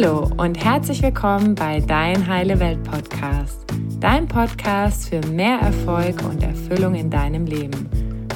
[0.00, 3.64] Hallo und herzlich willkommen bei Dein Heile Welt Podcast,
[3.98, 7.90] dein Podcast für mehr Erfolg und Erfüllung in deinem Leben.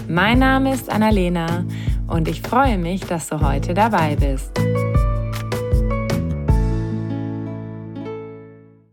[0.09, 1.65] Mein Name ist Annalena
[2.09, 4.51] und ich freue mich, dass du heute dabei bist.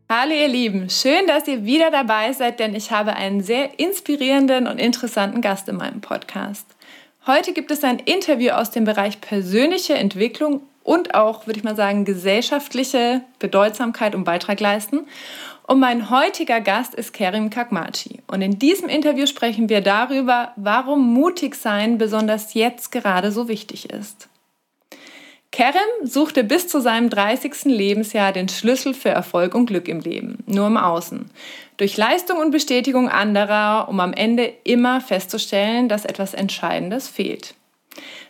[0.07, 4.67] Hallo ihr Lieben, schön, dass ihr wieder dabei seid, denn ich habe einen sehr inspirierenden
[4.67, 6.67] und interessanten Gast in meinem Podcast.
[7.25, 11.75] Heute gibt es ein Interview aus dem Bereich persönliche Entwicklung und auch, würde ich mal
[11.75, 15.01] sagen, gesellschaftliche Bedeutsamkeit und Beitrag leisten.
[15.67, 18.23] Und mein heutiger Gast ist Kerim Kakmachi.
[18.25, 23.91] Und in diesem Interview sprechen wir darüber, warum mutig sein besonders jetzt gerade so wichtig
[23.91, 24.29] ist.
[25.51, 27.65] Kerem suchte bis zu seinem 30.
[27.65, 31.29] Lebensjahr den Schlüssel für Erfolg und Glück im Leben, nur im Außen.
[31.77, 37.53] Durch Leistung und Bestätigung anderer, um am Ende immer festzustellen, dass etwas Entscheidendes fehlt.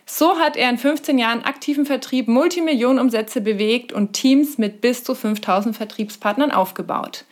[0.06, 5.14] So hat er in 15 Jahren aktiven Vertrieb Multimillionenumsätze bewegt und Teams mit bis zu
[5.14, 7.24] 5000 Vertriebspartnern aufgebaut.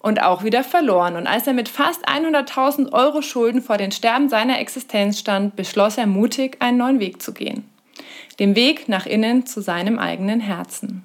[0.00, 1.16] Und auch wieder verloren.
[1.16, 5.98] Und als er mit fast 100.000 Euro Schulden vor den Sterben seiner Existenz stand, beschloss
[5.98, 7.64] er mutig, einen neuen Weg zu gehen
[8.38, 11.02] dem Weg nach innen zu seinem eigenen Herzen.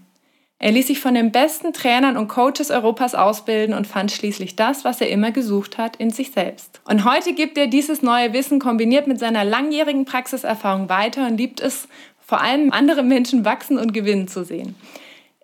[0.64, 4.86] Er ließ sich von den besten Trainern und Coaches Europas ausbilden und fand schließlich das,
[4.86, 6.82] was er immer gesucht hat, in sich selbst.
[6.86, 11.62] Und heute gibt er dieses neue Wissen kombiniert mit seiner langjährigen Praxiserfahrung weiter und liebt
[11.62, 11.88] es,
[12.20, 14.76] vor allem andere Menschen wachsen und gewinnen zu sehen.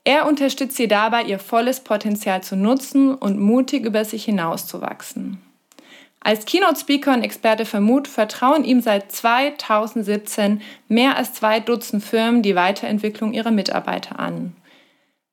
[0.03, 5.41] Er unterstützt sie dabei, ihr volles Potenzial zu nutzen und mutig über sich hinauszuwachsen.
[6.19, 12.43] Als Keynote-Speaker und Experte für Mut vertrauen ihm seit 2017 mehr als zwei Dutzend Firmen
[12.43, 14.55] die Weiterentwicklung ihrer Mitarbeiter an.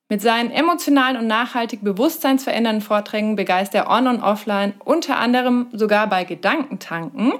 [0.07, 6.07] Mit seinen emotionalen und nachhaltig bewusstseinsverändernden Vorträgen begeistert er on und offline, unter anderem sogar
[6.07, 7.33] bei Gedankentanken,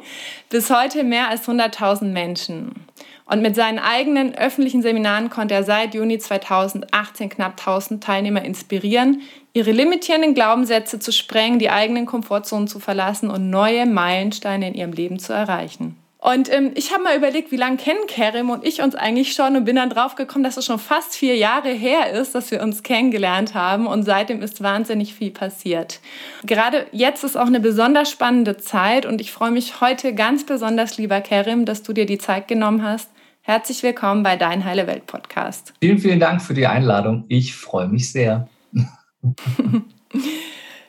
[0.49, 2.87] bis heute mehr als 100.000 Menschen.
[3.25, 9.21] Und mit seinen eigenen öffentlichen Seminaren konnte er seit Juni 2018 knapp 1000 Teilnehmer inspirieren,
[9.53, 14.91] ihre limitierenden Glaubenssätze zu sprengen, die eigenen Komfortzonen zu verlassen und neue Meilensteine in ihrem
[14.91, 15.97] Leben zu erreichen.
[16.25, 19.55] Und ähm, ich habe mal überlegt, wie lange kennen Kerim und ich uns eigentlich schon
[19.55, 22.63] und bin dann drauf gekommen, dass es schon fast vier Jahre her ist, dass wir
[22.63, 25.99] uns kennengelernt haben und seitdem ist wahnsinnig viel passiert.
[26.43, 30.97] Gerade jetzt ist auch eine besonders spannende Zeit und ich freue mich heute ganz besonders,
[30.97, 33.11] lieber Kerim, dass du dir die Zeit genommen hast,
[33.47, 35.71] Herzlich willkommen bei Dein Heile Welt Podcast.
[35.79, 37.25] Vielen, vielen Dank für die Einladung.
[37.27, 38.49] Ich freue mich sehr.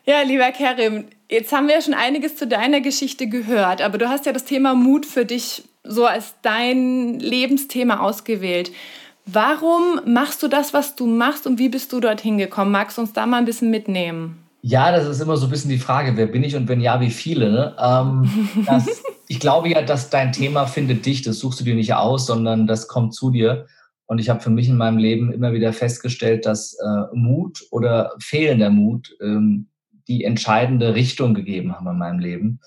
[0.06, 4.08] ja, lieber Kerim, jetzt haben wir ja schon einiges zu deiner Geschichte gehört, aber du
[4.08, 8.72] hast ja das Thema Mut für dich so als dein Lebensthema ausgewählt.
[9.24, 12.70] Warum machst du das, was du machst und wie bist du dorthin gekommen?
[12.70, 14.38] Magst du uns da mal ein bisschen mitnehmen?
[14.62, 17.00] Ja, das ist immer so ein bisschen die Frage, wer bin ich und wenn ja,
[17.00, 17.50] wie viele?
[17.50, 17.76] Ne?
[17.80, 21.94] Ähm, das, ich glaube ja, dass dein Thema findet dich, das suchst du dir nicht
[21.94, 23.66] aus, sondern das kommt zu dir.
[24.06, 28.12] Und ich habe für mich in meinem Leben immer wieder festgestellt, dass äh, Mut oder
[28.20, 29.68] fehlender Mut ähm,
[30.08, 32.60] die entscheidende Richtung gegeben haben in meinem Leben.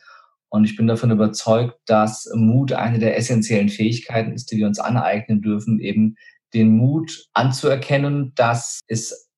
[0.49, 4.79] Und ich bin davon überzeugt, dass Mut eine der essentiellen Fähigkeiten ist, die wir uns
[4.79, 6.15] aneignen dürfen, eben
[6.53, 9.29] den Mut anzuerkennen, dass es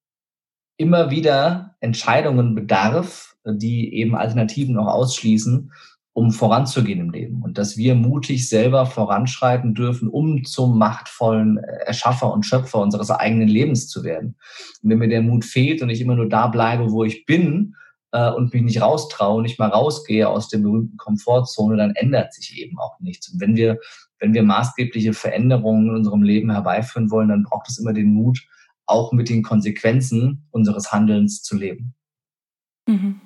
[0.77, 5.71] immer wieder Entscheidungen bedarf, die eben Alternativen auch ausschließen,
[6.13, 7.41] um voranzugehen im Leben.
[7.43, 13.47] Und dass wir mutig selber voranschreiten dürfen, um zum machtvollen Erschaffer und Schöpfer unseres eigenen
[13.47, 14.35] Lebens zu werden.
[14.81, 17.75] Und wenn mir der Mut fehlt und ich immer nur da bleibe, wo ich bin,
[18.11, 22.57] äh, und mich nicht raustraue, nicht mal rausgehe aus der berühmten Komfortzone, dann ändert sich
[22.57, 23.29] eben auch nichts.
[23.29, 23.79] Und wenn wir,
[24.19, 28.39] wenn wir maßgebliche Veränderungen in unserem Leben herbeiführen wollen, dann braucht es immer den Mut,
[28.85, 31.93] auch mit den Konsequenzen unseres Handelns zu leben.
[32.87, 33.21] Mhm.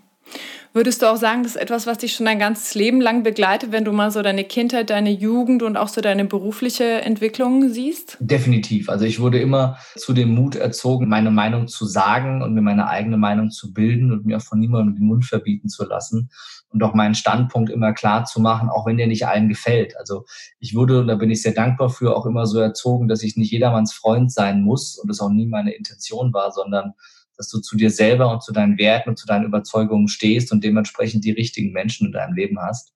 [0.76, 3.72] Würdest du auch sagen, das ist etwas, was dich schon dein ganzes Leben lang begleitet,
[3.72, 8.18] wenn du mal so deine Kindheit, deine Jugend und auch so deine berufliche Entwicklung siehst?
[8.20, 8.90] Definitiv.
[8.90, 12.90] Also ich wurde immer zu dem Mut erzogen, meine Meinung zu sagen und mir meine
[12.90, 16.30] eigene Meinung zu bilden und mir auch von niemandem den Mund verbieten zu lassen
[16.68, 19.96] und auch meinen Standpunkt immer klar zu machen, auch wenn der nicht allen gefällt.
[19.98, 20.26] Also
[20.60, 23.38] ich wurde, und da bin ich sehr dankbar für, auch immer so erzogen, dass ich
[23.38, 26.96] nicht jedermanns Freund sein muss und das auch nie meine Intention war, sondern
[27.38, 30.64] dass du zu dir selber und zu deinen Werten und zu deinen Überzeugungen stehst und
[30.64, 32.94] dementsprechend die richtigen Menschen in deinem Leben hast.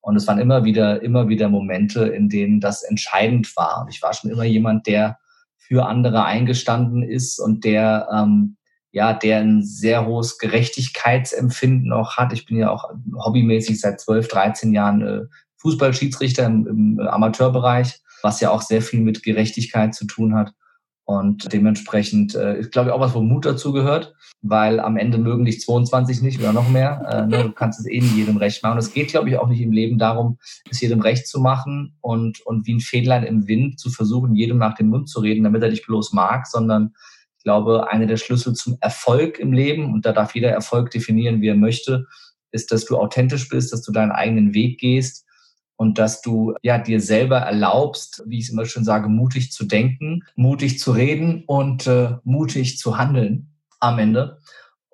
[0.00, 3.82] Und es waren immer wieder, immer wieder Momente, in denen das entscheidend war.
[3.82, 5.18] Und ich war schon immer jemand, der
[5.56, 8.56] für andere eingestanden ist und der ähm,
[8.94, 12.32] ja, der ein sehr hohes Gerechtigkeitsempfinden auch hat.
[12.32, 15.22] Ich bin ja auch hobbymäßig seit 12, 13 Jahren äh,
[15.56, 20.52] Fußballschiedsrichter im, im Amateurbereich, was ja auch sehr viel mit Gerechtigkeit zu tun hat.
[21.06, 25.18] Und dementsprechend äh, ist, glaube ich, auch was, wo Mut dazu gehört, weil am Ende
[25.18, 27.06] mögen dich 22 nicht oder noch mehr.
[27.10, 28.78] Äh, ne, du kannst es eh nicht jedem recht machen.
[28.78, 30.38] Es geht, glaube ich, auch nicht im Leben darum,
[30.70, 34.56] es jedem recht zu machen und, und wie ein Fähnlein im Wind zu versuchen, jedem
[34.56, 36.94] nach dem Mund zu reden, damit er dich bloß mag, sondern
[37.44, 41.48] glaube, einer der Schlüssel zum Erfolg im Leben, und da darf jeder Erfolg definieren, wie
[41.48, 42.06] er möchte,
[42.50, 45.23] ist, dass du authentisch bist, dass du deinen eigenen Weg gehst
[45.76, 49.64] und dass du ja dir selber erlaubst, wie ich es immer schon sage, mutig zu
[49.64, 54.38] denken, mutig zu reden und äh, mutig zu handeln am Ende.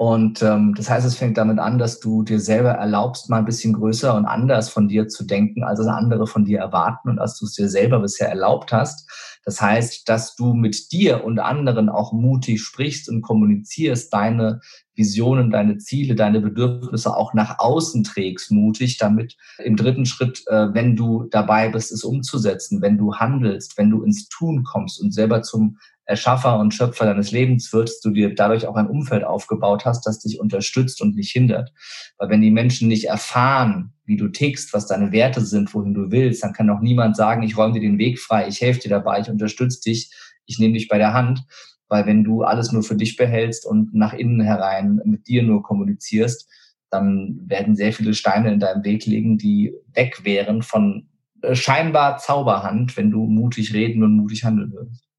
[0.00, 3.44] Und ähm, das heißt, es fängt damit an, dass du dir selber erlaubst, mal ein
[3.44, 7.18] bisschen größer und anders von dir zu denken, als es andere von dir erwarten und
[7.18, 9.29] als du es dir selber bisher erlaubt hast.
[9.44, 14.60] Das heißt, dass du mit dir und anderen auch mutig sprichst und kommunizierst, deine
[14.94, 20.74] Visionen, deine Ziele, deine Bedürfnisse auch nach außen trägst, mutig, damit im dritten Schritt, äh,
[20.74, 25.12] wenn du dabei bist, es umzusetzen, wenn du handelst, wenn du ins Tun kommst und
[25.12, 25.78] selber zum
[26.10, 30.18] Erschaffer und Schöpfer deines Lebens wirst, du dir dadurch auch ein Umfeld aufgebaut hast, das
[30.18, 31.72] dich unterstützt und nicht hindert.
[32.18, 36.10] Weil wenn die Menschen nicht erfahren, wie du tickst, was deine Werte sind, wohin du
[36.10, 38.88] willst, dann kann auch niemand sagen, ich räume dir den Weg frei, ich helfe dir
[38.88, 40.10] dabei, ich unterstütze dich,
[40.46, 41.44] ich nehme dich bei der Hand.
[41.88, 45.62] Weil wenn du alles nur für dich behältst und nach innen herein mit dir nur
[45.62, 46.48] kommunizierst,
[46.90, 51.08] dann werden sehr viele Steine in deinem Weg liegen, die weg wären von
[51.42, 55.09] äh, scheinbar Zauberhand, wenn du mutig reden und mutig handeln würdest.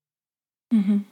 [0.71, 1.10] Mhm.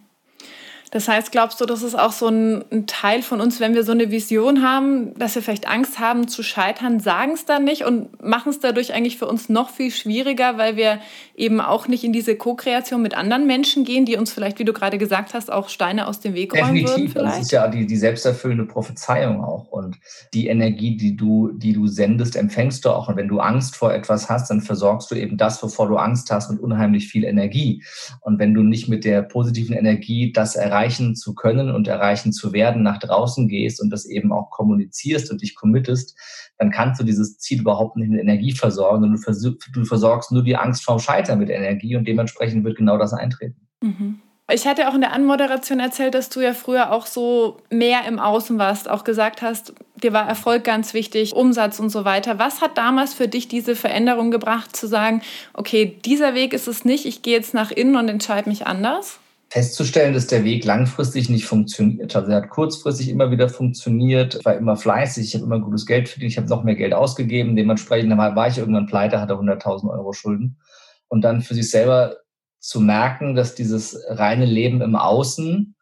[0.92, 3.84] Das heißt, glaubst du, das ist auch so ein, ein, Teil von uns, wenn wir
[3.84, 7.86] so eine Vision haben, dass wir vielleicht Angst haben zu scheitern, sagen es dann nicht
[7.86, 11.00] und machen es dadurch eigentlich für uns noch viel schwieriger, weil wir
[11.36, 14.74] eben auch nicht in diese Co-Kreation mit anderen Menschen gehen, die uns vielleicht, wie du
[14.74, 16.96] gerade gesagt hast, auch Steine aus dem Weg räumen Definitiv.
[16.98, 17.10] würden.
[17.12, 17.36] Vielleicht?
[17.36, 19.68] Das ist ja die, die selbsterfüllende Prophezeiung auch.
[19.68, 19.98] Und
[20.34, 23.10] die Energie, die du, die du sendest, empfängst du auch.
[23.10, 26.32] Und wenn du Angst vor etwas hast, dann versorgst du eben das, wovor du Angst
[26.32, 27.84] hast, mit unheimlich viel Energie.
[28.22, 32.32] Und wenn du nicht mit der positiven Energie das erreichst, erreichen zu können und erreichen
[32.32, 36.18] zu werden, nach draußen gehst und das eben auch kommunizierst und dich committest,
[36.58, 40.44] dann kannst du dieses Ziel überhaupt nicht mit Energie versorgen und du, du versorgst nur
[40.44, 43.68] die Angst vorm Scheitern mit Energie und dementsprechend wird genau das eintreten.
[43.82, 44.20] Mhm.
[44.52, 48.18] Ich hatte auch in der Anmoderation erzählt, dass du ja früher auch so mehr im
[48.18, 52.40] Außen warst, auch gesagt hast, dir war Erfolg ganz wichtig, Umsatz und so weiter.
[52.40, 55.22] Was hat damals für dich diese Veränderung gebracht, zu sagen,
[55.54, 59.20] okay, dieser Weg ist es nicht, ich gehe jetzt nach innen und entscheide mich anders?
[59.50, 62.16] Festzustellen, dass der Weg langfristig nicht funktioniert.
[62.16, 66.08] Also er hat kurzfristig immer wieder funktioniert, war immer fleißig, ich habe immer gutes Geld
[66.08, 67.56] verdient, ich habe noch mehr Geld ausgegeben.
[67.56, 70.60] Dementsprechend war ich irgendwann pleite, hatte 100.000 Euro Schulden.
[71.08, 72.18] Und dann für sich selber
[72.60, 75.76] zu merken, dass dieses reine Leben im Außen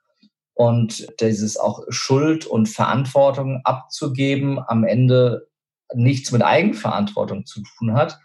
[0.54, 5.48] und dieses auch Schuld und Verantwortung abzugeben am Ende
[5.94, 8.20] nichts mit Eigenverantwortung zu tun hat,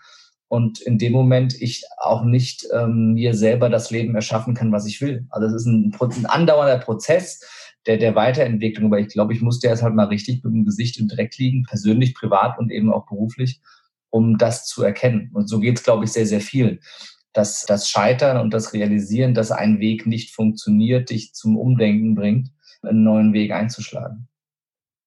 [0.53, 4.85] und in dem Moment ich auch nicht ähm, mir selber das Leben erschaffen kann, was
[4.85, 5.27] ich will.
[5.31, 7.41] Also es ist ein, ein andauernder Prozess
[7.87, 11.01] der, der Weiterentwicklung, aber ich glaube, ich musste erst halt mal richtig mit dem Gesicht
[11.01, 13.63] im Dreck liegen, persönlich, privat und eben auch beruflich,
[14.11, 15.31] um das zu erkennen.
[15.33, 16.81] Und so geht es, glaube ich, sehr, sehr vielen.
[17.33, 22.51] Dass das Scheitern und das Realisieren, dass ein Weg nicht funktioniert, dich zum Umdenken bringt,
[22.83, 24.29] einen neuen Weg einzuschlagen.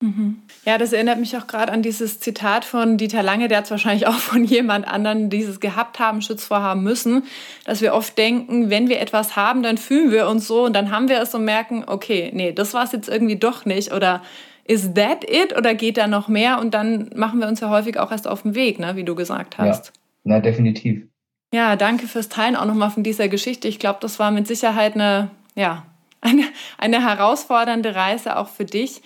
[0.06, 0.42] Mhm.
[0.66, 3.72] Ja, das erinnert mich auch gerade an dieses Zitat von Dieter Lange, der hat es
[3.72, 7.24] wahrscheinlich auch von jemand anderen dieses gehabt haben, Schutz vorhaben müssen,
[7.66, 10.92] dass wir oft denken, wenn wir etwas haben, dann fühlen wir uns so und dann
[10.92, 14.22] haben wir es und merken, okay, nee, das war es jetzt irgendwie doch nicht oder
[14.68, 18.00] ist that it oder geht da noch mehr und dann machen wir uns ja häufig
[18.00, 19.88] auch erst auf den Weg, ne, wie du gesagt hast.
[19.88, 19.92] Ja,
[20.24, 21.04] na, definitiv.
[21.54, 23.68] Ja, danke fürs Teilen auch nochmal von dieser Geschichte.
[23.68, 25.86] Ich glaube, das war mit Sicherheit eine, ja,
[26.22, 26.44] eine,
[26.78, 29.01] eine herausfordernde Reise auch für dich.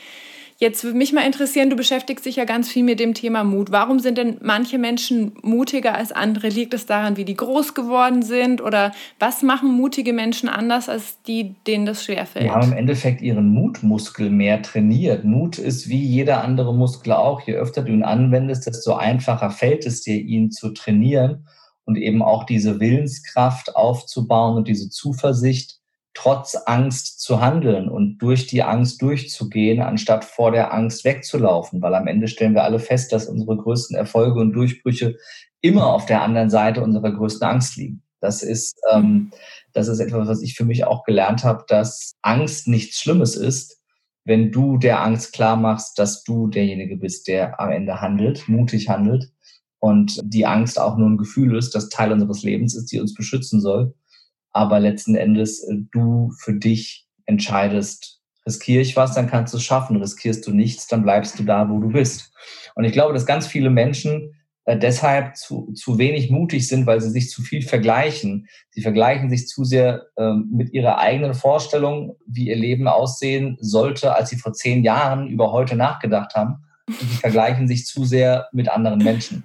[0.61, 3.71] Jetzt würde mich mal interessieren, du beschäftigst dich ja ganz viel mit dem Thema Mut.
[3.71, 6.49] Warum sind denn manche Menschen mutiger als andere?
[6.49, 8.61] Liegt es daran, wie die groß geworden sind?
[8.61, 12.43] Oder was machen mutige Menschen anders als die, denen das schwerfällt?
[12.43, 15.23] Die haben im Endeffekt ihren Mutmuskel mehr trainiert.
[15.23, 17.39] Mut ist wie jeder andere Muskel auch.
[17.39, 21.47] Je öfter du ihn anwendest, desto einfacher fällt es dir, ihn zu trainieren
[21.85, 25.78] und eben auch diese Willenskraft aufzubauen und diese Zuversicht
[26.21, 31.81] trotz Angst zu handeln und durch die Angst durchzugehen, anstatt vor der Angst wegzulaufen.
[31.81, 35.15] Weil am Ende stellen wir alle fest, dass unsere größten Erfolge und Durchbrüche
[35.61, 38.03] immer auf der anderen Seite unserer größten Angst liegen.
[38.19, 39.31] Das ist, ähm,
[39.71, 43.77] das ist etwas, was ich für mich auch gelernt habe, dass Angst nichts Schlimmes ist,
[44.25, 48.89] wenn du der Angst klar machst, dass du derjenige bist, der am Ende handelt, mutig
[48.89, 49.31] handelt
[49.79, 53.13] und die Angst auch nur ein Gefühl ist, das Teil unseres Lebens ist, die uns
[53.13, 53.93] beschützen soll
[54.51, 59.63] aber letzten Endes äh, du für dich entscheidest, riskiere ich was, dann kannst du es
[59.63, 59.97] schaffen.
[59.97, 62.31] Riskierst du nichts, dann bleibst du da, wo du bist.
[62.75, 64.33] Und ich glaube, dass ganz viele Menschen
[64.65, 68.47] äh, deshalb zu, zu wenig mutig sind, weil sie sich zu viel vergleichen.
[68.71, 74.15] Sie vergleichen sich zu sehr ähm, mit ihrer eigenen Vorstellung, wie ihr Leben aussehen sollte,
[74.15, 76.65] als sie vor zehn Jahren über heute nachgedacht haben.
[76.87, 79.43] Und sie vergleichen sich zu sehr mit anderen Menschen.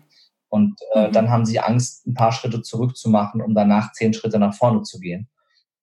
[0.54, 1.12] Und äh, mhm.
[1.12, 5.00] dann haben sie Angst, ein paar Schritte zurückzumachen, um danach zehn Schritte nach vorne zu
[5.00, 5.28] gehen.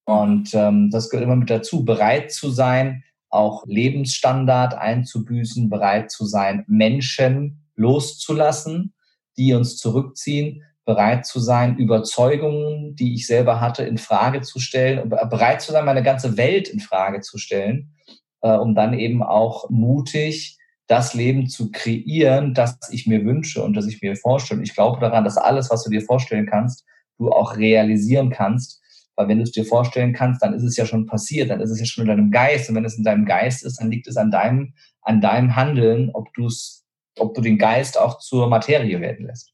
[0.06, 6.26] Und ähm, das gehört immer mit dazu, bereit zu sein, auch Lebensstandard einzubüßen, bereit zu
[6.26, 8.94] sein, Menschen loszulassen,
[9.36, 15.00] die uns zurückziehen, bereit zu sein, Überzeugungen, die ich selber hatte, in Frage zu stellen
[15.00, 17.94] und bereit zu sein, meine ganze Welt in Frage zu stellen,
[18.40, 20.58] äh, um dann eben auch mutig
[20.92, 24.62] das Leben zu kreieren, das ich mir wünsche und das ich mir vorstelle.
[24.62, 26.84] Ich glaube daran, dass alles, was du dir vorstellen kannst,
[27.18, 28.82] du auch realisieren kannst.
[29.16, 31.70] Weil wenn du es dir vorstellen kannst, dann ist es ja schon passiert, dann ist
[31.70, 32.68] es ja schon in deinem Geist.
[32.68, 36.10] Und wenn es in deinem Geist ist, dann liegt es an deinem, an deinem Handeln,
[36.14, 36.86] ob du es,
[37.18, 39.54] ob du den Geist auch zur Materie werden lässt.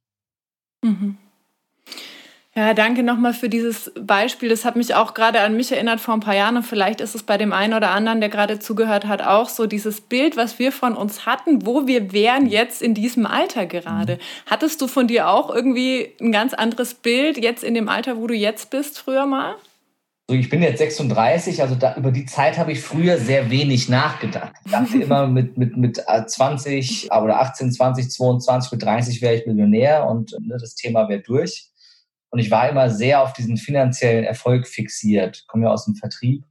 [0.84, 1.18] Mhm.
[2.58, 4.50] Ja, danke nochmal für dieses Beispiel.
[4.50, 7.14] Das hat mich auch gerade an mich erinnert vor ein paar Jahren und vielleicht ist
[7.14, 10.58] es bei dem einen oder anderen, der gerade zugehört hat, auch so dieses Bild, was
[10.58, 14.16] wir von uns hatten, wo wir wären jetzt in diesem Alter gerade.
[14.16, 14.20] Mhm.
[14.48, 18.26] Hattest du von dir auch irgendwie ein ganz anderes Bild jetzt in dem Alter, wo
[18.26, 19.54] du jetzt bist, früher mal?
[20.30, 24.52] ich bin jetzt 36, also da, über die Zeit habe ich früher sehr wenig nachgedacht.
[24.66, 29.46] Ich dachte immer mit, mit, mit 20 oder 18, 20, 22, mit 30 wäre ich
[29.46, 31.70] Millionär und ne, das Thema wäre durch.
[32.30, 36.44] Und ich war immer sehr auf diesen finanziellen Erfolg fixiert, komme ja aus dem Vertrieb.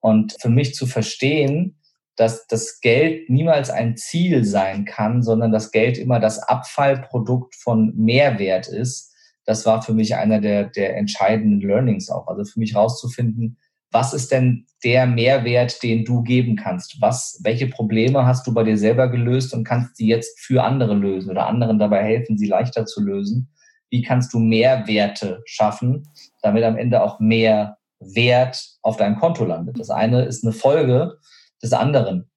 [0.00, 1.78] Und für mich zu verstehen,
[2.16, 7.94] dass das Geld niemals ein Ziel sein kann, sondern das Geld immer das Abfallprodukt von
[7.96, 12.26] Mehrwert ist, das war für mich einer der, der entscheidenden Learnings auch.
[12.26, 13.56] Also für mich rauszufinden,
[13.90, 17.00] was ist denn der Mehrwert, den du geben kannst?
[17.00, 20.94] Was, welche Probleme hast du bei dir selber gelöst und kannst die jetzt für andere
[20.94, 23.48] lösen oder anderen dabei helfen, sie leichter zu lösen?
[23.90, 26.08] Wie kannst du mehr Werte schaffen,
[26.42, 29.78] damit am Ende auch mehr Wert auf deinem Konto landet.
[29.78, 31.18] Das eine ist eine Folge
[31.62, 32.30] des anderen.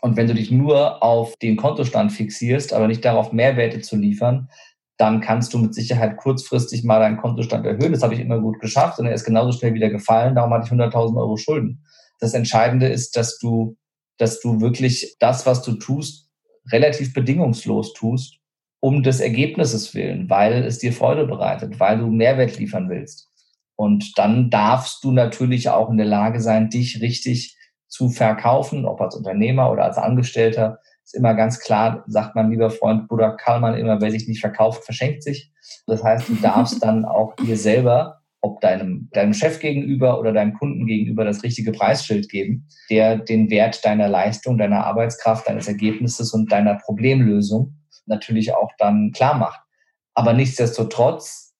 [0.00, 4.48] Und wenn du dich nur auf den Kontostand fixierst, aber nicht darauf, Mehrwerte zu liefern,
[4.96, 7.92] dann kannst du mit Sicherheit kurzfristig mal deinen Kontostand erhöhen.
[7.92, 10.34] Das habe ich immer gut geschafft und er ist genauso schnell wieder gefallen.
[10.34, 11.84] Darum hatte ich 100.000 Euro Schulden.
[12.20, 13.76] Das Entscheidende ist, dass du,
[14.18, 16.28] dass du wirklich das, was du tust,
[16.70, 18.41] relativ bedingungslos tust
[18.82, 23.30] um des Ergebnisses willen, weil es dir Freude bereitet, weil du Mehrwert liefern willst.
[23.76, 29.00] Und dann darfst du natürlich auch in der Lage sein, dich richtig zu verkaufen, ob
[29.00, 30.80] als Unternehmer oder als Angestellter.
[31.04, 34.84] Ist immer ganz klar, sagt mein lieber Freund Bruder Kallmann immer, wer sich nicht verkauft,
[34.84, 35.52] verschenkt sich.
[35.86, 40.54] Das heißt, du darfst dann auch dir selber, ob deinem, deinem Chef gegenüber oder deinem
[40.54, 46.34] Kunden gegenüber das richtige Preisschild geben, der den Wert deiner Leistung, deiner Arbeitskraft, deines Ergebnisses
[46.34, 47.76] und deiner Problemlösung
[48.12, 49.60] natürlich auch dann klar macht.
[50.14, 51.54] Aber nichtsdestotrotz,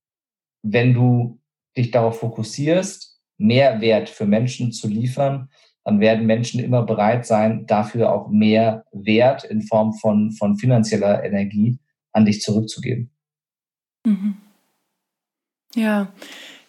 [0.62, 1.40] wenn du
[1.76, 5.49] dich darauf fokussierst, mehr Wert für Menschen zu liefern,
[5.85, 11.25] dann werden Menschen immer bereit sein, dafür auch mehr Wert in Form von, von finanzieller
[11.25, 11.78] Energie
[12.12, 13.11] an dich zurückzugeben.
[14.04, 14.37] Mhm.
[15.75, 16.12] Ja,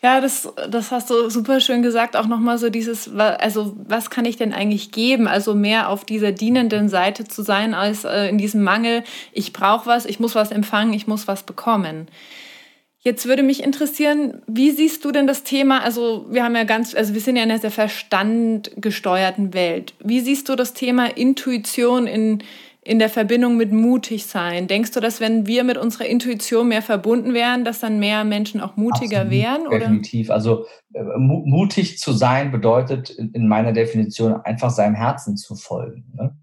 [0.04, 2.18] ja, das, das hast du super schön gesagt.
[2.18, 5.30] Auch nochmal so dieses, also was kann ich denn eigentlich geben?
[5.30, 9.86] Also mehr auf dieser dienenden Seite zu sein, als äh, in diesem Mangel, ich brauche
[9.86, 12.10] was, ich muss was empfangen, ich muss was bekommen.
[13.00, 15.82] Jetzt würde mich interessieren, wie siehst du denn das Thema?
[15.84, 19.94] Also wir haben ja ganz, also wir sind ja in einer sehr verstandgesteuerten Welt.
[20.00, 22.44] Wie siehst du das Thema Intuition in,
[22.86, 24.68] in der Verbindung mit mutig sein.
[24.68, 28.62] Denkst du, dass wenn wir mit unserer Intuition mehr verbunden wären, dass dann mehr Menschen
[28.62, 29.68] auch mutiger Absolut, wären?
[29.68, 29.80] Oder?
[29.80, 30.30] Definitiv.
[30.30, 36.12] Also äh, mutig zu sein bedeutet in meiner Definition einfach seinem Herzen zu folgen.
[36.16, 36.36] Ne?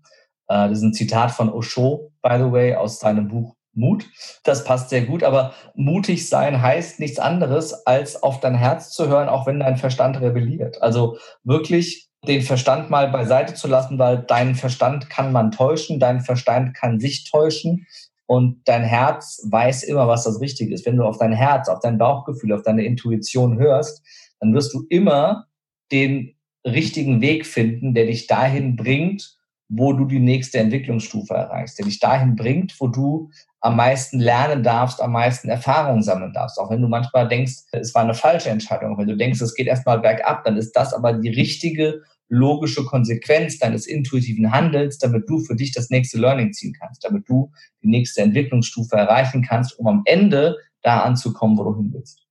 [0.49, 4.07] Äh, das ist ein Zitat von Osho, by the way, aus seinem Buch Mut.
[4.43, 9.09] Das passt sehr gut, aber mutig sein heißt nichts anderes, als auf dein Herz zu
[9.09, 10.83] hören, auch wenn dein Verstand rebelliert.
[10.83, 16.21] Also wirklich den Verstand mal beiseite zu lassen, weil deinen Verstand kann man täuschen, dein
[16.21, 17.87] Verstand kann sich täuschen
[18.27, 20.87] und dein Herz weiß immer, was das Richtige ist.
[20.87, 24.03] Wenn du auf dein Herz, auf dein Bauchgefühl, auf deine Intuition hörst,
[24.39, 25.47] dann wirst du immer
[25.91, 29.37] den richtigen Weg finden, der dich dahin bringt,
[29.69, 33.31] wo du die nächste Entwicklungsstufe erreichst, der dich dahin bringt, wo du
[33.61, 36.59] am meisten lernen darfst, am meisten Erfahrungen sammeln darfst.
[36.59, 39.67] Auch wenn du manchmal denkst, es war eine falsche Entscheidung, wenn du denkst, es geht
[39.67, 45.41] erstmal bergab, dann ist das aber die richtige logische Konsequenz deines intuitiven Handelns, damit du
[45.41, 47.51] für dich das nächste Learning ziehen kannst, damit du
[47.83, 52.23] die nächste Entwicklungsstufe erreichen kannst, um am Ende da anzukommen, wo du hin willst.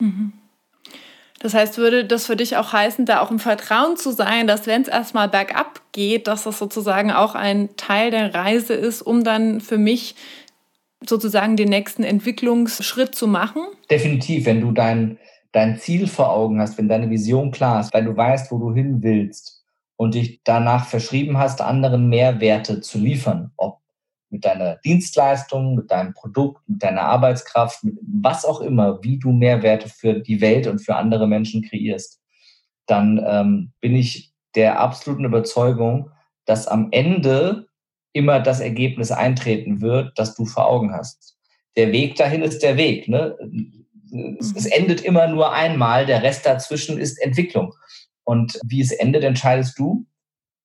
[0.00, 0.32] Mhm.
[1.42, 4.66] Das heißt, würde das für dich auch heißen, da auch im Vertrauen zu sein, dass
[4.66, 9.24] wenn es erstmal bergab geht, dass das sozusagen auch ein Teil der Reise ist, um
[9.24, 10.16] dann für mich
[11.06, 13.62] sozusagen den nächsten Entwicklungsschritt zu machen?
[13.90, 15.18] Definitiv, wenn du dein,
[15.52, 18.74] dein Ziel vor Augen hast, wenn deine Vision klar ist, weil du weißt, wo du
[18.74, 19.64] hin willst
[19.96, 23.80] und dich danach verschrieben hast, anderen Mehrwerte zu liefern, ob
[24.30, 29.32] mit deiner Dienstleistung, mit deinem Produkt, mit deiner Arbeitskraft, mit was auch immer, wie du
[29.32, 32.20] Mehrwerte für die Welt und für andere Menschen kreierst.
[32.86, 36.10] dann ähm, bin ich der absoluten Überzeugung,
[36.44, 37.68] dass am Ende
[38.12, 41.36] immer das Ergebnis eintreten wird, das du vor Augen hast.
[41.76, 43.08] Der Weg dahin ist der Weg.
[43.08, 43.36] Ne?
[44.38, 44.72] Es, es mhm.
[44.72, 47.72] endet immer nur einmal, der Rest dazwischen ist Entwicklung.
[48.24, 50.06] Und wie es endet, entscheidest du.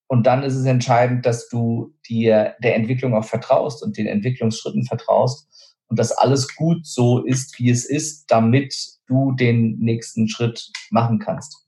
[0.08, 4.86] Und dann ist es entscheidend, dass du dir der Entwicklung auch vertraust und den Entwicklungsschritten
[4.86, 5.48] vertraust
[5.88, 8.76] und dass alles gut so ist, wie es ist, damit
[9.08, 11.68] du den nächsten Schritt machen kannst.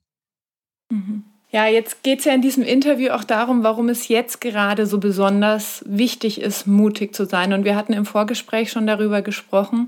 [0.90, 1.24] Mhm.
[1.50, 4.98] Ja, jetzt geht es ja in diesem Interview auch darum, warum es jetzt gerade so
[4.98, 7.54] besonders wichtig ist, mutig zu sein.
[7.54, 9.86] Und wir hatten im Vorgespräch schon darüber gesprochen.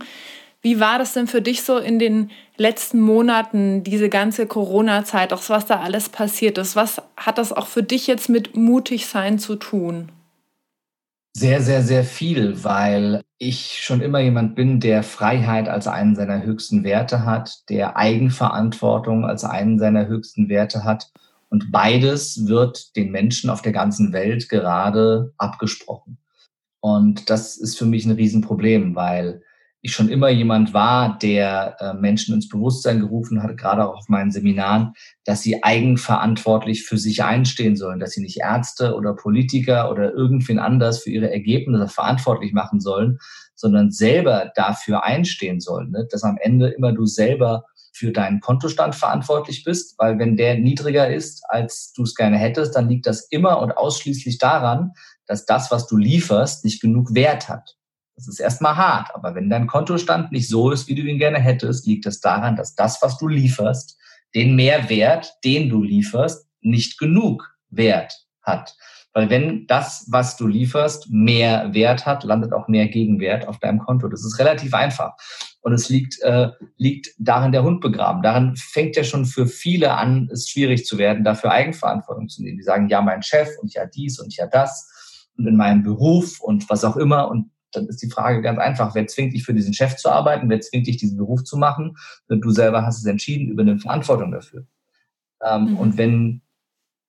[0.62, 5.42] Wie war das denn für dich so in den letzten Monaten, diese ganze Corona-Zeit, auch
[5.48, 6.76] was da alles passiert ist?
[6.76, 10.10] Was hat das auch für dich jetzt mit mutig sein zu tun?
[11.34, 16.42] Sehr, sehr, sehr viel, weil ich schon immer jemand bin, der Freiheit als einen seiner
[16.42, 21.10] höchsten Werte hat, der Eigenverantwortung als einen seiner höchsten Werte hat
[21.50, 26.18] und beides wird den Menschen auf der ganzen Welt gerade abgesprochen.
[26.80, 29.42] Und das ist für mich ein Riesenproblem, weil
[29.82, 34.08] ich schon immer jemand war, der äh, Menschen ins Bewusstsein gerufen hat, gerade auch auf
[34.08, 34.92] meinen Seminaren,
[35.24, 40.58] dass sie eigenverantwortlich für sich einstehen sollen, dass sie nicht Ärzte oder Politiker oder irgendwen
[40.58, 43.18] anders für ihre Ergebnisse verantwortlich machen sollen,
[43.54, 46.06] sondern selber dafür einstehen sollen, ne?
[46.10, 51.12] dass am Ende immer du selber für deinen Kontostand verantwortlich bist, weil wenn der niedriger
[51.12, 54.92] ist, als du es gerne hättest, dann liegt das immer und ausschließlich daran,
[55.26, 57.76] dass das, was du lieferst, nicht genug Wert hat.
[58.16, 61.38] Das ist erstmal hart, aber wenn dein Kontostand nicht so ist, wie du ihn gerne
[61.38, 63.96] hättest, liegt es daran, dass das, was du lieferst,
[64.34, 68.76] den Mehrwert, den du lieferst, nicht genug Wert hat.
[69.12, 73.80] Weil wenn das, was du lieferst, mehr Wert hat, landet auch mehr Gegenwert auf deinem
[73.80, 74.08] Konto.
[74.08, 75.14] Das ist relativ einfach.
[75.62, 78.22] Und es liegt, äh, liegt darin der Hund begraben.
[78.22, 82.56] Darin fängt ja schon für viele an, es schwierig zu werden, dafür Eigenverantwortung zu nehmen.
[82.56, 86.40] Die sagen, ja, mein Chef und ja dies und ja das und in meinem Beruf
[86.40, 87.30] und was auch immer.
[87.30, 90.48] Und dann ist die Frage ganz einfach, wer zwingt dich für diesen Chef zu arbeiten,
[90.48, 91.96] wer zwingt dich, diesen Beruf zu machen?
[92.28, 94.66] Du selber hast es entschieden, übernimm Verantwortung dafür.
[95.44, 95.76] Ähm, mhm.
[95.76, 96.42] Und wenn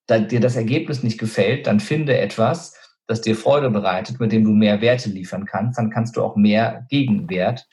[0.10, 2.76] dir das Ergebnis nicht gefällt, dann finde etwas,
[3.08, 6.36] das dir Freude bereitet, mit dem du mehr Werte liefern kannst, dann kannst du auch
[6.36, 7.68] mehr Gegenwert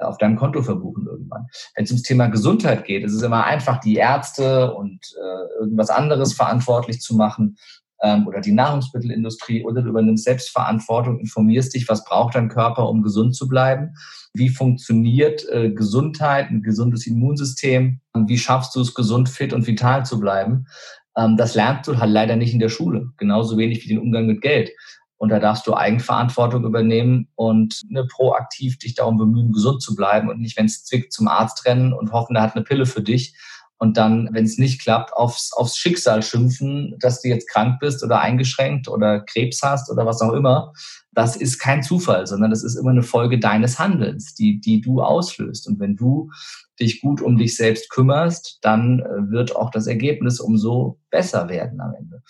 [0.00, 1.46] auf deinem Konto verbuchen irgendwann.
[1.74, 5.90] Wenn es ums Thema Gesundheit geht, ist es immer einfach, die Ärzte und äh, irgendwas
[5.90, 7.56] anderes verantwortlich zu machen
[8.02, 13.02] ähm, oder die Nahrungsmittelindustrie oder du übernimmst Selbstverantwortung, informierst dich, was braucht dein Körper, um
[13.02, 13.94] gesund zu bleiben,
[14.34, 20.04] wie funktioniert äh, Gesundheit, ein gesundes Immunsystem, wie schaffst du es, gesund, fit und vital
[20.06, 20.66] zu bleiben.
[21.16, 24.26] Ähm, das lernst du halt leider nicht in der Schule, genauso wenig wie den Umgang
[24.26, 24.70] mit Geld.
[25.20, 30.30] Und da darfst du Eigenverantwortung übernehmen und ne, proaktiv dich darum bemühen, gesund zu bleiben
[30.30, 33.02] und nicht, wenn es zwickt, zum Arzt rennen und hoffen, der hat eine Pille für
[33.02, 33.36] dich.
[33.76, 38.02] Und dann, wenn es nicht klappt, aufs, aufs Schicksal schimpfen, dass du jetzt krank bist
[38.02, 40.72] oder eingeschränkt oder Krebs hast oder was auch immer.
[41.12, 45.02] Das ist kein Zufall, sondern das ist immer eine Folge deines Handelns, die, die du
[45.02, 45.68] auslöst.
[45.68, 46.30] Und wenn du
[46.80, 51.80] dich gut um dich selbst kümmerst, dann äh, wird auch das Ergebnis umso besser werden
[51.82, 52.22] am Ende.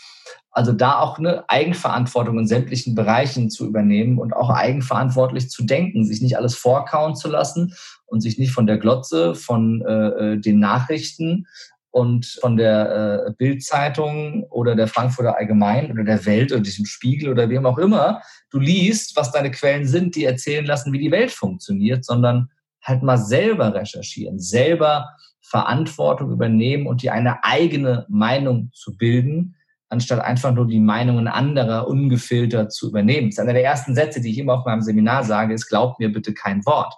[0.53, 6.05] Also da auch eine Eigenverantwortung in sämtlichen Bereichen zu übernehmen und auch eigenverantwortlich zu denken,
[6.05, 7.75] sich nicht alles vorkauen zu lassen
[8.07, 11.47] und sich nicht von der Glotze, von äh, äh den Nachrichten
[11.93, 17.31] und von der äh, Bildzeitung oder der Frankfurter Allgemein oder der Welt oder diesem Spiegel
[17.31, 21.11] oder wem auch immer du liest, was deine Quellen sind, die erzählen lassen, wie die
[21.11, 22.51] Welt funktioniert, sondern
[22.83, 25.11] halt mal selber recherchieren, selber
[25.41, 29.57] Verantwortung übernehmen und dir eine eigene Meinung zu bilden,
[29.91, 33.29] anstatt einfach nur die Meinungen anderer ungefiltert zu übernehmen.
[33.29, 35.99] Das ist einer der ersten Sätze, die ich immer auf meinem Seminar sage, ist, glaub
[35.99, 36.95] mir bitte kein Wort.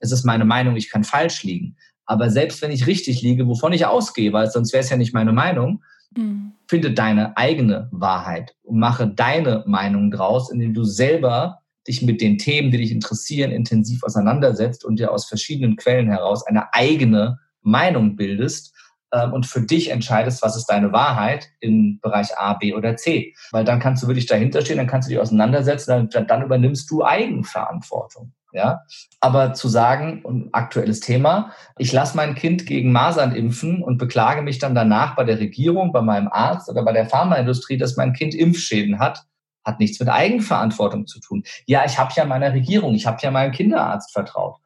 [0.00, 1.76] Es ist meine Meinung, ich kann falsch liegen.
[2.06, 5.14] Aber selbst wenn ich richtig liege, wovon ich ausgehe, weil sonst wäre es ja nicht
[5.14, 5.84] meine Meinung,
[6.16, 6.52] mhm.
[6.66, 12.38] finde deine eigene Wahrheit und mache deine Meinung draus, indem du selber dich mit den
[12.38, 18.16] Themen, die dich interessieren, intensiv auseinandersetzt und dir aus verschiedenen Quellen heraus eine eigene Meinung
[18.16, 18.74] bildest
[19.10, 23.34] und für dich entscheidest, was ist deine Wahrheit im Bereich A, B oder C.
[23.50, 26.90] Weil dann kannst du wirklich dahinter stehen, dann kannst du dich auseinandersetzen, dann, dann übernimmst
[26.90, 28.32] du Eigenverantwortung.
[28.52, 28.80] Ja,
[29.20, 34.42] aber zu sagen, ein aktuelles Thema, ich lasse mein Kind gegen Masern impfen und beklage
[34.42, 38.12] mich dann danach bei der Regierung, bei meinem Arzt oder bei der Pharmaindustrie, dass mein
[38.12, 39.24] Kind Impfschäden hat,
[39.64, 41.44] hat nichts mit Eigenverantwortung zu tun.
[41.66, 44.56] Ja, ich habe ja meiner Regierung, ich habe ja meinem Kinderarzt vertraut.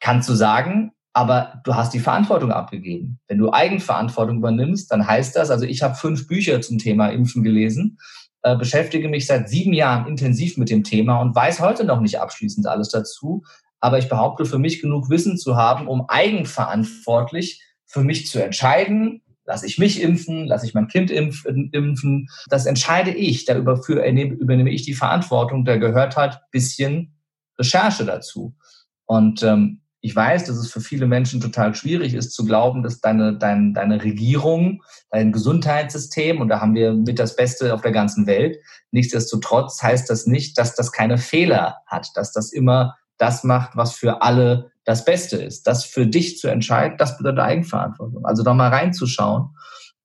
[0.00, 3.20] Kannst du sagen, aber du hast die Verantwortung abgegeben.
[3.28, 7.42] Wenn du Eigenverantwortung übernimmst, dann heißt das, also ich habe fünf Bücher zum Thema Impfen
[7.42, 7.98] gelesen,
[8.42, 12.20] äh, beschäftige mich seit sieben Jahren intensiv mit dem Thema und weiß heute noch nicht
[12.20, 13.44] abschließend alles dazu.
[13.80, 19.22] Aber ich behaupte, für mich genug Wissen zu haben, um eigenverantwortlich für mich zu entscheiden,
[19.46, 20.46] Lasse ich mich impfen?
[20.46, 22.28] Lasse ich mein Kind impfen?
[22.48, 23.44] Das entscheide ich.
[23.44, 25.66] Da übernehme ich die Verantwortung.
[25.66, 27.18] Da gehört halt bisschen
[27.58, 28.54] Recherche dazu.
[29.04, 33.00] Und ähm, ich weiß, dass es für viele Menschen total schwierig ist zu glauben, dass
[33.00, 37.92] deine, dein, deine Regierung, dein Gesundheitssystem, und da haben wir mit das Beste auf der
[37.92, 38.58] ganzen Welt,
[38.90, 43.94] nichtsdestotrotz heißt das nicht, dass das keine Fehler hat, dass das immer das macht, was
[43.94, 45.66] für alle das Beste ist.
[45.66, 48.26] Das für dich zu entscheiden, das bedeutet Eigenverantwortung.
[48.26, 49.56] Also da mal reinzuschauen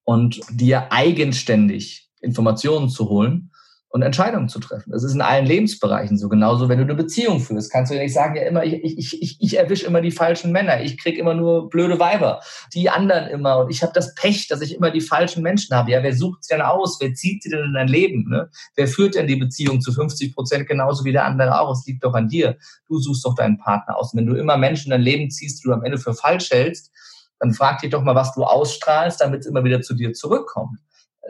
[0.06, 3.49] und dir eigenständig Informationen zu holen
[3.92, 4.92] und Entscheidungen zu treffen.
[4.92, 6.30] Das ist in allen Lebensbereichen so.
[6.30, 9.22] Genauso, wenn du eine Beziehung führst, kannst du ja nicht sagen, ja immer, ich, ich,
[9.22, 12.40] ich, ich erwische immer die falschen Männer, ich krieg immer nur blöde Weiber,
[12.74, 15.92] die anderen immer und ich habe das Pech, dass ich immer die falschen Menschen habe.
[15.92, 16.98] Ja, wer sucht sie denn aus?
[17.02, 18.30] Wer zieht sie denn in dein Leben?
[18.30, 18.50] Ne?
[18.76, 21.72] Wer führt denn die Beziehung zu 50 Prozent genauso wie der andere auch?
[21.72, 22.58] Es liegt doch an dir.
[22.88, 24.14] Du suchst doch deinen Partner aus.
[24.14, 26.52] Und wenn du immer Menschen in dein Leben ziehst, die du am Ende für falsch
[26.52, 26.92] hältst,
[27.40, 30.78] dann frag dich doch mal, was du ausstrahlst, damit es immer wieder zu dir zurückkommt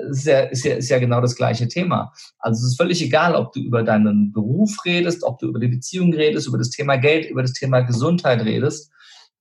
[0.10, 2.14] ist ja, ist, ja, ist ja genau das gleiche Thema.
[2.40, 5.68] Also es ist völlig egal, ob du über deinen Beruf redest, ob du über die
[5.68, 8.92] Beziehung redest, über das Thema Geld, über das Thema Gesundheit redest.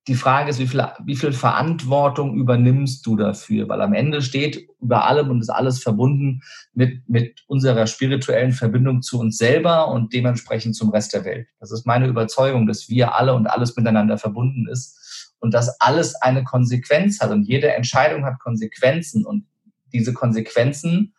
[0.06, 3.68] Die Frage ist, wie viel, wie viel Verantwortung übernimmst du dafür?
[3.68, 6.40] Weil am Ende steht über allem und ist alles verbunden
[6.72, 11.48] mit, mit unserer spirituellen Verbindung zu uns selber und dementsprechend zum Rest der Welt.
[11.60, 16.14] Das ist meine Überzeugung, dass wir alle und alles miteinander verbunden ist und dass alles
[16.14, 19.44] eine Konsequenz hat und jede Entscheidung hat Konsequenzen und
[19.92, 21.14] diese Konsequenzen,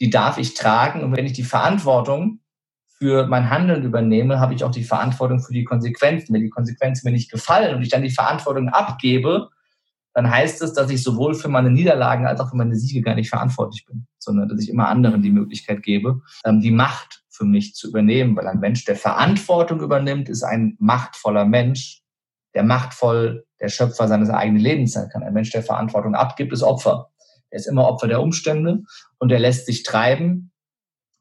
[0.00, 1.02] die darf ich tragen.
[1.02, 2.40] Und wenn ich die Verantwortung
[2.86, 6.34] für mein Handeln übernehme, habe ich auch die Verantwortung für die Konsequenzen.
[6.34, 9.48] Wenn die Konsequenzen mir nicht gefallen und ich dann die Verantwortung abgebe,
[10.14, 13.14] dann heißt es, dass ich sowohl für meine Niederlagen als auch für meine Siege gar
[13.14, 17.44] nicht verantwortlich bin, sondern dass ich immer anderen die Möglichkeit gebe, ähm, die Macht für
[17.44, 18.36] mich zu übernehmen.
[18.36, 22.02] Weil ein Mensch, der Verantwortung übernimmt, ist ein machtvoller Mensch,
[22.54, 25.22] der machtvoll der Schöpfer seines eigenen Lebens sein kann.
[25.22, 27.11] Ein Mensch, der Verantwortung abgibt, ist Opfer.
[27.52, 28.82] Er ist immer Opfer der Umstände
[29.18, 30.50] und er lässt sich treiben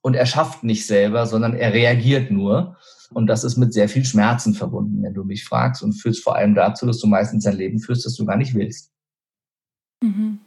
[0.02, 2.78] und er schafft nicht selber, sondern er reagiert nur.
[3.14, 6.36] Und das ist mit sehr viel Schmerzen verbunden, wenn du mich fragst und führst vor
[6.36, 8.92] allem dazu, dass du meistens ein Leben führst, das du gar nicht willst.
[10.02, 10.40] Mhm.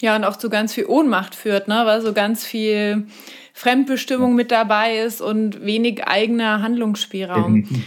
[0.00, 1.82] Ja, und auch zu ganz viel Ohnmacht führt, ne?
[1.84, 3.06] weil so ganz viel
[3.52, 7.62] Fremdbestimmung mit dabei ist und wenig eigener Handlungsspielraum.
[7.62, 7.84] Definitiv.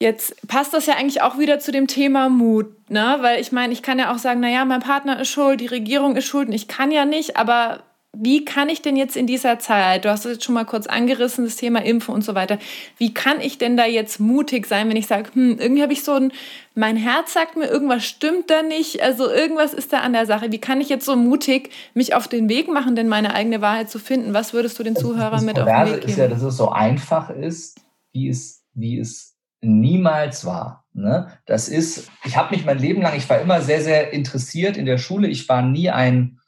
[0.00, 3.18] Jetzt passt das ja eigentlich auch wieder zu dem Thema Mut, ne?
[3.20, 6.16] Weil ich meine, ich kann ja auch sagen, naja, mein Partner ist schuld, die Regierung
[6.16, 7.82] ist schuld und ich kann ja nicht, aber
[8.12, 10.86] wie kann ich denn jetzt in dieser Zeit, du hast es jetzt schon mal kurz
[10.86, 12.58] angerissen, das Thema Impfen und so weiter,
[12.96, 16.02] wie kann ich denn da jetzt mutig sein, wenn ich sage, hm, irgendwie habe ich
[16.02, 16.32] so ein,
[16.74, 20.50] mein Herz sagt mir, irgendwas stimmt da nicht, also irgendwas ist da an der Sache.
[20.50, 23.90] Wie kann ich jetzt so mutig mich auf den Weg machen, denn meine eigene Wahrheit
[23.90, 24.34] zu finden?
[24.34, 26.08] Was würdest du den Zuhörern mit auf den Weg geben?
[26.10, 27.80] ist ja, dass es so einfach ist,
[28.12, 29.29] wie es, wie es
[29.60, 30.86] niemals war.
[30.92, 31.28] Ne?
[31.46, 34.86] Das ist, ich habe mich mein Leben lang, ich war immer sehr, sehr interessiert in
[34.86, 35.28] der Schule.
[35.28, 36.38] Ich war nie ein,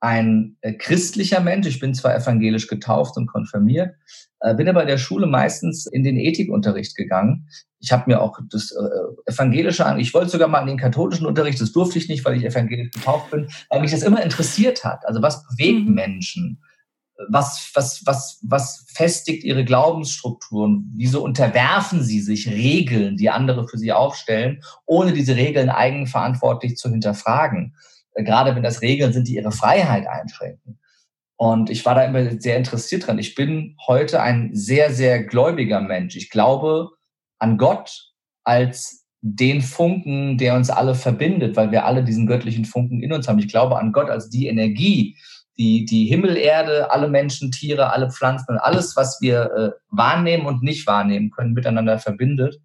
[0.00, 1.66] ein äh, christlicher Mensch.
[1.66, 3.94] Ich bin zwar evangelisch getauft und konfirmiert,
[4.40, 7.48] äh, bin aber in der Schule meistens in den Ethikunterricht gegangen.
[7.78, 11.26] Ich habe mir auch das äh, evangelische an, ich wollte sogar mal in den katholischen
[11.26, 14.84] Unterricht, das durfte ich nicht, weil ich evangelisch getauft bin, weil mich das immer interessiert
[14.84, 15.06] hat.
[15.06, 15.94] Also was bewegt mhm.
[15.94, 16.62] Menschen?
[17.28, 20.90] Was, was, was, was festigt ihre Glaubensstrukturen?
[20.94, 26.90] Wieso unterwerfen sie sich Regeln, die andere für sie aufstellen, ohne diese Regeln eigenverantwortlich zu
[26.90, 27.74] hinterfragen?
[28.14, 30.78] Äh, gerade wenn das Regeln sind, die ihre Freiheit einschränken.
[31.36, 33.18] Und ich war da immer sehr interessiert dran.
[33.18, 36.14] Ich bin heute ein sehr, sehr gläubiger Mensch.
[36.14, 36.90] Ich glaube
[37.38, 38.12] an Gott
[38.44, 43.28] als den Funken, der uns alle verbindet, weil wir alle diesen göttlichen Funken in uns
[43.28, 43.38] haben.
[43.38, 45.16] Ich glaube an Gott als die Energie,
[45.58, 50.62] die, die Himmel, Erde, alle Menschen, Tiere, alle Pflanzen, alles, was wir äh, wahrnehmen und
[50.62, 52.60] nicht wahrnehmen können, miteinander verbindet,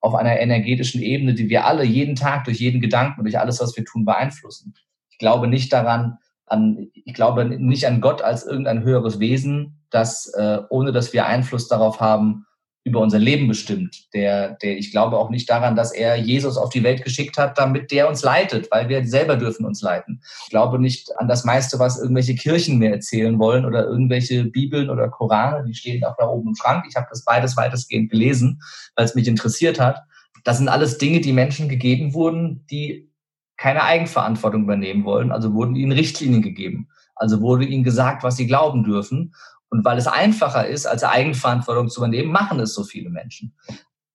[0.00, 3.76] auf einer energetischen Ebene, die wir alle jeden Tag durch jeden Gedanken durch alles, was
[3.76, 4.74] wir tun, beeinflussen.
[5.10, 10.32] Ich glaube nicht daran, an, ich glaube nicht an Gott als irgendein höheres Wesen, das,
[10.34, 12.46] äh, ohne dass wir Einfluss darauf haben,
[12.86, 14.14] über unser Leben bestimmt.
[14.14, 17.58] Der, der, ich glaube auch nicht daran, dass er Jesus auf die Welt geschickt hat,
[17.58, 20.22] damit der uns leitet, weil wir selber dürfen uns leiten.
[20.44, 24.88] Ich glaube nicht an das meiste, was irgendwelche Kirchen mir erzählen wollen oder irgendwelche Bibeln
[24.88, 26.84] oder Korane, die stehen auch da oben im Schrank.
[26.88, 28.60] Ich habe das beides weitestgehend gelesen,
[28.94, 30.02] weil es mich interessiert hat.
[30.44, 33.10] Das sind alles Dinge, die Menschen gegeben wurden, die
[33.56, 35.32] keine Eigenverantwortung übernehmen wollen.
[35.32, 36.86] Also wurden ihnen Richtlinien gegeben.
[37.16, 39.34] Also wurde ihnen gesagt, was sie glauben dürfen.
[39.68, 43.54] Und weil es einfacher ist, als Eigenverantwortung zu übernehmen, machen es so viele Menschen.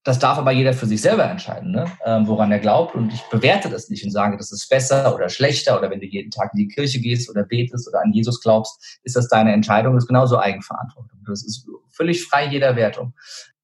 [0.04, 1.86] Das darf aber jeder für sich selber entscheiden, ne?
[2.06, 2.96] ähm, woran er glaubt.
[2.96, 5.78] Und ich bewerte das nicht und sage, das ist besser oder schlechter.
[5.78, 9.00] Oder wenn du jeden Tag in die Kirche gehst oder betest oder an Jesus glaubst,
[9.04, 9.94] ist das deine Entscheidung.
[9.94, 11.20] Das ist genauso Eigenverantwortung.
[11.28, 13.14] Das ist völlig frei jeder Wertung.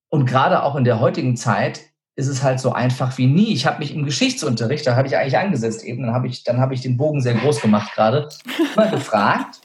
[0.10, 1.82] Und gerade auch in der heutigen Zeit
[2.16, 3.54] ist es halt so einfach wie nie.
[3.54, 6.60] Ich habe mich im Geschichtsunterricht, da habe ich eigentlich angesetzt eben, dann habe ich, dann
[6.60, 8.30] habe ich den Bogen sehr groß gemacht gerade,
[8.76, 9.62] immer gefragt,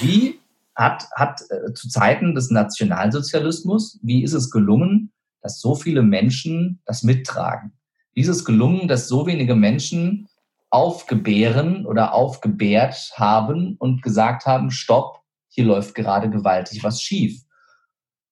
[0.00, 0.40] wie
[0.74, 6.80] hat, hat äh, zu Zeiten des Nationalsozialismus, wie ist es gelungen, dass so viele Menschen
[6.86, 7.72] das mittragen?
[8.14, 10.28] Wie ist es gelungen, dass so wenige Menschen
[10.70, 17.42] aufgebären oder aufgebärt haben und gesagt haben, stopp, hier läuft gerade gewaltig was schief.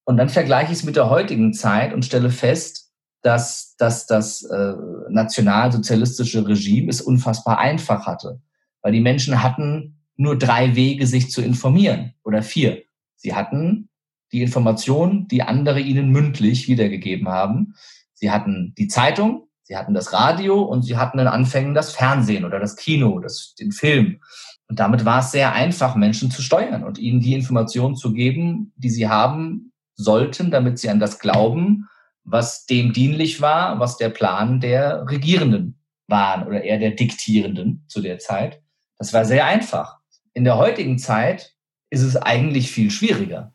[0.05, 2.90] Und dann vergleiche ich es mit der heutigen Zeit und stelle fest,
[3.22, 4.74] dass, dass das äh,
[5.11, 8.40] nationalsozialistische Regime es unfassbar einfach hatte.
[8.81, 12.83] Weil die Menschen hatten nur drei Wege, sich zu informieren oder vier.
[13.16, 13.88] Sie hatten
[14.33, 17.74] die Informationen, die andere ihnen mündlich wiedergegeben haben.
[18.12, 22.44] Sie hatten die Zeitung, sie hatten das Radio und sie hatten in Anfängen das Fernsehen
[22.44, 24.20] oder das Kino, das, den Film.
[24.68, 28.72] Und damit war es sehr einfach, Menschen zu steuern und ihnen die Informationen zu geben,
[28.76, 31.88] die sie haben sollten, damit sie an das glauben,
[32.24, 35.78] was dem dienlich war, was der Plan der Regierenden
[36.09, 38.61] waren oder eher der Diktierenden zu der Zeit.
[38.98, 39.99] Das war sehr einfach.
[40.40, 41.55] In der heutigen Zeit
[41.90, 43.53] ist es eigentlich viel schwieriger,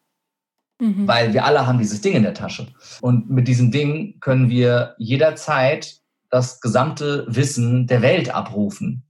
[0.80, 1.08] mhm.
[1.08, 2.68] weil wir alle haben dieses Ding in der Tasche.
[3.02, 5.96] Und mit diesem Ding können wir jederzeit
[6.30, 9.02] das gesamte Wissen der Welt abrufen.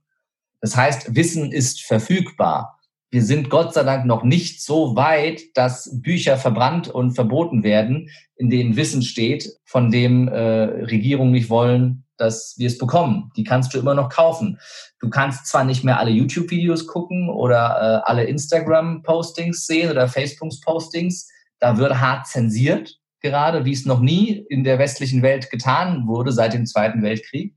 [0.61, 2.79] Das heißt, Wissen ist verfügbar.
[3.11, 8.09] Wir sind Gott sei Dank noch nicht so weit, dass Bücher verbrannt und verboten werden,
[8.37, 13.31] in denen Wissen steht, von dem äh, Regierungen nicht wollen, dass wir es bekommen.
[13.35, 14.59] Die kannst du immer noch kaufen.
[14.99, 21.29] Du kannst zwar nicht mehr alle YouTube-Videos gucken oder äh, alle Instagram-Postings sehen oder Facebook-Postings.
[21.59, 26.31] Da wird hart zensiert, gerade wie es noch nie in der westlichen Welt getan wurde
[26.31, 27.55] seit dem Zweiten Weltkrieg.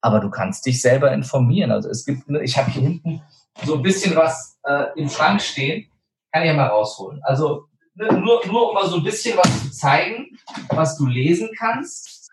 [0.00, 1.70] Aber du kannst dich selber informieren.
[1.70, 3.22] Also es gibt, ich habe hier hinten
[3.64, 5.88] so ein bisschen was äh, im Schrank stehen.
[6.32, 7.20] Kann ich ja mal rausholen.
[7.22, 10.36] Also ne, nur, nur um mal so ein bisschen was zu zeigen,
[10.70, 12.30] was du lesen kannst,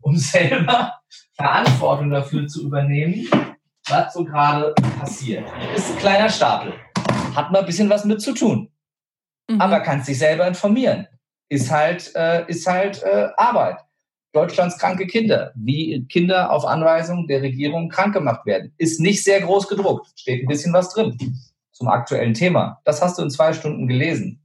[0.00, 0.94] um selber
[1.34, 3.28] Verantwortung dafür zu übernehmen,
[3.88, 5.44] was so gerade passiert.
[5.74, 6.74] Ist ein kleiner Stapel.
[7.34, 8.70] Hat mal ein bisschen was mit zu tun.
[9.50, 9.60] Mhm.
[9.60, 11.06] Aber kannst dich selber informieren.
[11.48, 13.78] Ist halt, äh, ist halt äh, Arbeit.
[14.32, 18.72] Deutschlands kranke Kinder, wie Kinder auf Anweisung der Regierung krank gemacht werden.
[18.78, 20.08] Ist nicht sehr groß gedruckt.
[20.18, 21.18] Steht ein bisschen was drin
[21.72, 22.80] zum aktuellen Thema.
[22.84, 24.40] Das hast du in zwei Stunden gelesen.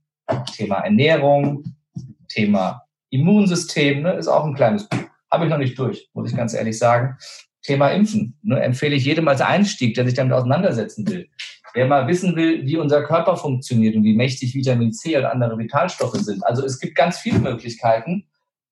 [0.56, 1.63] Thema Ernährung,
[2.28, 5.08] Thema Immunsystem, ne, ist auch ein kleines Buch.
[5.31, 7.17] Habe ich noch nicht durch, muss ich ganz ehrlich sagen.
[7.61, 11.27] Thema Impfen ne, empfehle ich jedem als Einstieg, der sich damit auseinandersetzen will.
[11.73, 15.57] Wer mal wissen will, wie unser Körper funktioniert und wie mächtig Vitamin C und andere
[15.57, 16.45] Vitalstoffe sind.
[16.45, 18.25] Also es gibt ganz viele Möglichkeiten,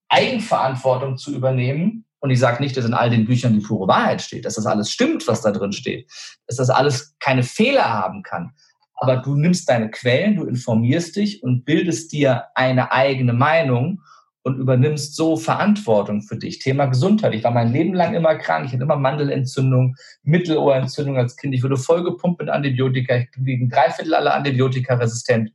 [0.07, 2.05] Eigenverantwortung zu übernehmen.
[2.19, 4.65] Und ich sage nicht, dass in all den Büchern die pure Wahrheit steht, dass das
[4.65, 6.09] alles stimmt, was da drin steht,
[6.47, 8.53] dass das alles keine Fehler haben kann.
[8.95, 14.01] Aber du nimmst deine Quellen, du informierst dich und bildest dir eine eigene Meinung
[14.45, 16.59] und übernimmst so Verantwortung für dich.
[16.59, 17.33] Thema Gesundheit.
[17.33, 18.67] Ich war mein Leben lang immer krank.
[18.67, 21.55] Ich hatte immer Mandelentzündung, Mittelohrentzündung als Kind.
[21.55, 23.15] Ich wurde vollgepumpt mit Antibiotika.
[23.15, 25.51] Ich bin gegen drei Viertel aller Antibiotika resistent.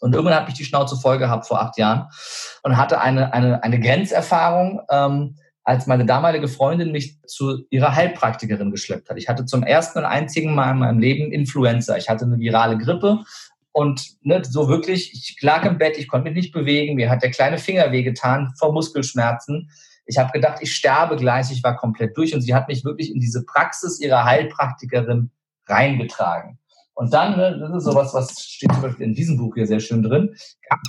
[0.00, 2.08] Und irgendwann habe ich die Schnauze voll gehabt vor acht Jahren
[2.64, 8.72] und hatte eine, eine, eine Grenzerfahrung, ähm, als meine damalige Freundin mich zu ihrer Heilpraktikerin
[8.72, 9.18] geschleppt hat.
[9.18, 11.96] Ich hatte zum ersten und einzigen Mal in meinem Leben Influenza.
[11.96, 13.20] Ich hatte eine virale Grippe
[13.72, 17.22] und ne, so wirklich, ich lag im Bett, ich konnte mich nicht bewegen, mir hat
[17.22, 19.70] der kleine Finger wehgetan vor Muskelschmerzen.
[20.06, 23.12] Ich habe gedacht, ich sterbe gleich, ich war komplett durch und sie hat mich wirklich
[23.12, 25.30] in diese Praxis ihrer Heilpraktikerin
[25.66, 26.58] reingetragen.
[26.94, 29.80] Und dann, ne, das ist sowas, was steht zum Beispiel in diesem Buch hier sehr
[29.80, 30.34] schön drin.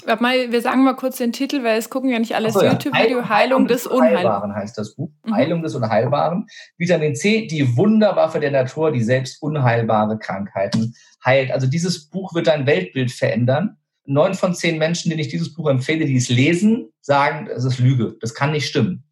[0.05, 2.63] Warte mal, wir sagen mal kurz den Titel, weil es gucken ja nicht alles so,
[2.63, 3.29] YouTube-Video.
[3.29, 5.09] Heilung, des Unheilbaren Unheilbaren heißt das Buch.
[5.25, 5.33] Mhm.
[5.33, 6.47] Heilung des Unheilbaren.
[6.77, 11.51] Vitamin C, die Wunderwaffe der Natur, die selbst unheilbare Krankheiten heilt.
[11.51, 13.77] Also dieses Buch wird dein Weltbild verändern.
[14.05, 17.79] Neun von zehn Menschen, denen ich dieses Buch empfehle, die es lesen, sagen, es ist
[17.79, 18.17] Lüge.
[18.19, 19.03] Das kann nicht stimmen.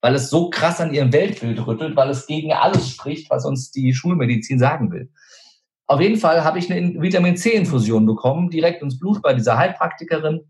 [0.00, 3.70] Weil es so krass an ihrem Weltbild rüttelt, weil es gegen alles spricht, was uns
[3.70, 5.10] die Schulmedizin sagen will.
[5.90, 10.42] Auf jeden Fall habe ich eine Vitamin C-Infusion bekommen, direkt ins Blut bei dieser Heilpraktikerin.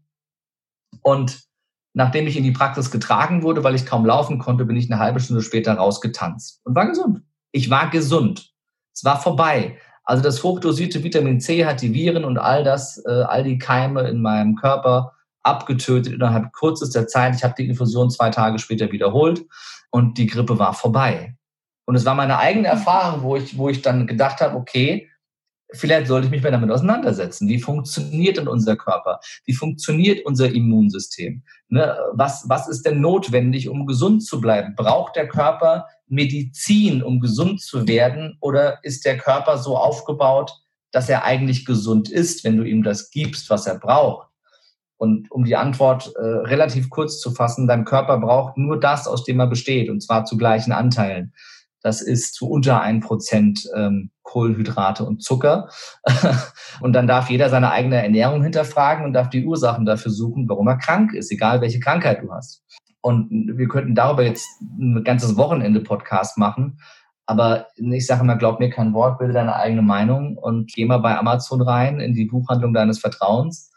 [1.01, 1.45] Und
[1.95, 5.01] nachdem ich in die Praxis getragen wurde, weil ich kaum laufen konnte, bin ich eine
[5.01, 7.23] halbe Stunde später rausgetanzt und war gesund.
[7.53, 8.53] Ich war gesund.
[8.95, 9.79] Es war vorbei.
[10.05, 14.03] Also das hochdosierte Vitamin C hat die Viren und all das, äh, all die Keime
[14.11, 17.35] in meinem Körper abgetötet innerhalb kürzester Zeit.
[17.35, 19.47] Ich habe die Infusion zwei Tage später wiederholt
[19.91, 21.35] und die Grippe war vorbei.
[21.87, 25.10] Und es war meine eigene Erfahrung, wo ich, wo ich dann gedacht habe, okay,
[25.73, 27.49] vielleicht sollte ich mich mal damit auseinandersetzen.
[27.49, 29.21] Wie funktioniert denn unser Körper?
[29.45, 31.43] Wie funktioniert unser Immunsystem?
[31.69, 31.97] Ne?
[32.13, 34.75] Was, was ist denn notwendig, um gesund zu bleiben?
[34.77, 38.37] Braucht der Körper Medizin, um gesund zu werden?
[38.41, 40.53] Oder ist der Körper so aufgebaut,
[40.93, 44.29] dass er eigentlich gesund ist, wenn du ihm das gibst, was er braucht?
[44.97, 49.25] Und um die Antwort äh, relativ kurz zu fassen, dein Körper braucht nur das, aus
[49.25, 51.33] dem er besteht, und zwar zu gleichen Anteilen.
[51.83, 55.69] Das ist zu unter ein Prozent ähm, Kohlenhydrate und Zucker.
[56.81, 60.69] und dann darf jeder seine eigene Ernährung hinterfragen und darf die Ursachen dafür suchen, warum
[60.69, 62.63] er krank ist, egal welche Krankheit du hast.
[63.03, 66.79] Und wir könnten darüber jetzt ein ganzes Wochenende Podcast machen.
[67.27, 70.99] Aber ich sage mal, glaub mir kein Wort, bilde deine eigene Meinung und geh mal
[70.99, 73.71] bei Amazon rein in die Buchhandlung deines Vertrauens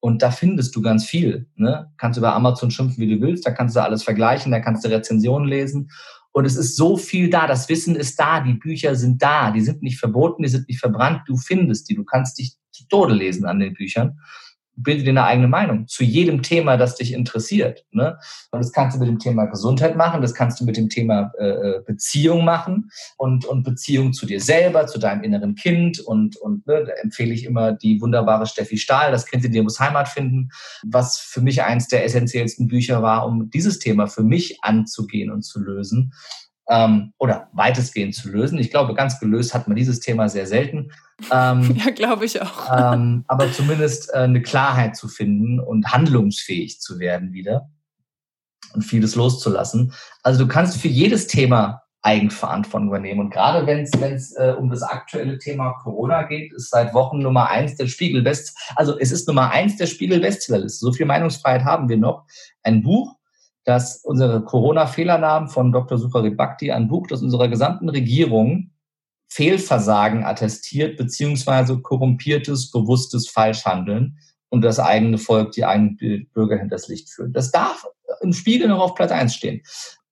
[0.00, 1.46] und da findest du ganz viel.
[1.56, 1.92] Ne?
[1.98, 3.46] Kannst über Amazon schimpfen, wie du willst.
[3.46, 4.50] Da kannst du alles vergleichen.
[4.50, 5.90] Da kannst du Rezensionen lesen.
[6.32, 7.46] Und es ist so viel da.
[7.46, 8.40] Das Wissen ist da.
[8.40, 9.50] Die Bücher sind da.
[9.50, 10.42] Die sind nicht verboten.
[10.42, 11.22] Die sind nicht verbrannt.
[11.26, 11.94] Du findest die.
[11.94, 14.18] Du kannst dich zu Tode lesen an den Büchern
[14.82, 17.84] bilde dir eine eigene Meinung zu jedem Thema, das dich interessiert.
[17.90, 18.18] Ne?
[18.50, 21.32] Und das kannst du mit dem Thema Gesundheit machen, das kannst du mit dem Thema
[21.38, 26.00] äh, äh, Beziehung machen und, und Beziehung zu dir selber, zu deinem inneren Kind.
[26.00, 29.62] Und, und ne, da empfehle ich immer die wunderbare Steffi Stahl, das Kind in dir
[29.62, 30.50] muss Heimat finden,
[30.84, 35.42] was für mich eins der essentiellsten Bücher war, um dieses Thema für mich anzugehen und
[35.42, 36.12] zu lösen
[36.70, 38.58] ähm, oder weitestgehend zu lösen.
[38.58, 40.92] Ich glaube, ganz gelöst hat man dieses Thema sehr selten.
[41.30, 42.94] Ähm, ja, glaube ich auch.
[42.94, 47.68] Ähm, aber zumindest äh, eine Klarheit zu finden und handlungsfähig zu werden wieder
[48.72, 49.92] und vieles loszulassen.
[50.22, 53.20] Also du kannst für jedes Thema Eigenverantwortung übernehmen.
[53.20, 53.80] Und gerade wenn
[54.14, 58.22] es äh, um das aktuelle Thema Corona geht, ist seit Wochen Nummer eins der Spiegel
[58.22, 60.78] Best, also es ist Nummer eins der Spiegel Bestsellerliste.
[60.78, 62.24] So viel Meinungsfreiheit haben wir noch.
[62.62, 63.16] Ein Buch,
[63.64, 65.98] dass unsere Corona-Fehlernamen von Dr.
[65.98, 68.70] Sucharit Bhakti, ein Buch, das unserer gesamten Regierung
[69.28, 74.18] Fehlversagen attestiert, beziehungsweise korrumpiertes, bewusstes Falschhandeln
[74.48, 77.36] und das eigene Volk, die eigenen Bürger hinters Licht führt.
[77.36, 77.86] Das darf
[78.20, 79.62] im Spiegel noch auf Platz eins stehen.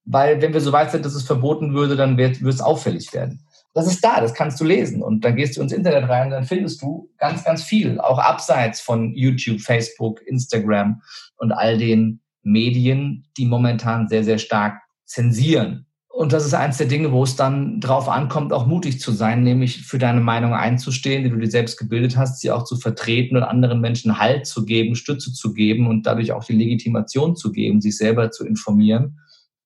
[0.05, 3.13] Weil wenn wir so weit sind, dass es verboten würde, dann wird, wird es auffällig
[3.13, 3.45] werden.
[3.75, 5.03] Das ist da, das kannst du lesen.
[5.03, 8.81] Und dann gehst du ins Internet rein, dann findest du ganz, ganz viel, auch abseits
[8.81, 11.03] von YouTube, Facebook, Instagram
[11.37, 15.87] und all den Medien, die momentan sehr, sehr stark zensieren.
[16.09, 19.45] Und das ist eins der Dinge, wo es dann drauf ankommt, auch mutig zu sein,
[19.45, 23.37] nämlich für deine Meinung einzustehen, die du dir selbst gebildet hast, sie auch zu vertreten
[23.37, 27.53] und anderen Menschen Halt zu geben, Stütze zu geben und dadurch auch die Legitimation zu
[27.53, 29.19] geben, sich selber zu informieren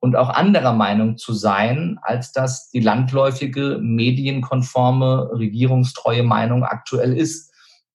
[0.03, 7.52] und auch anderer Meinung zu sein, als das die landläufige, medienkonforme, regierungstreue Meinung aktuell ist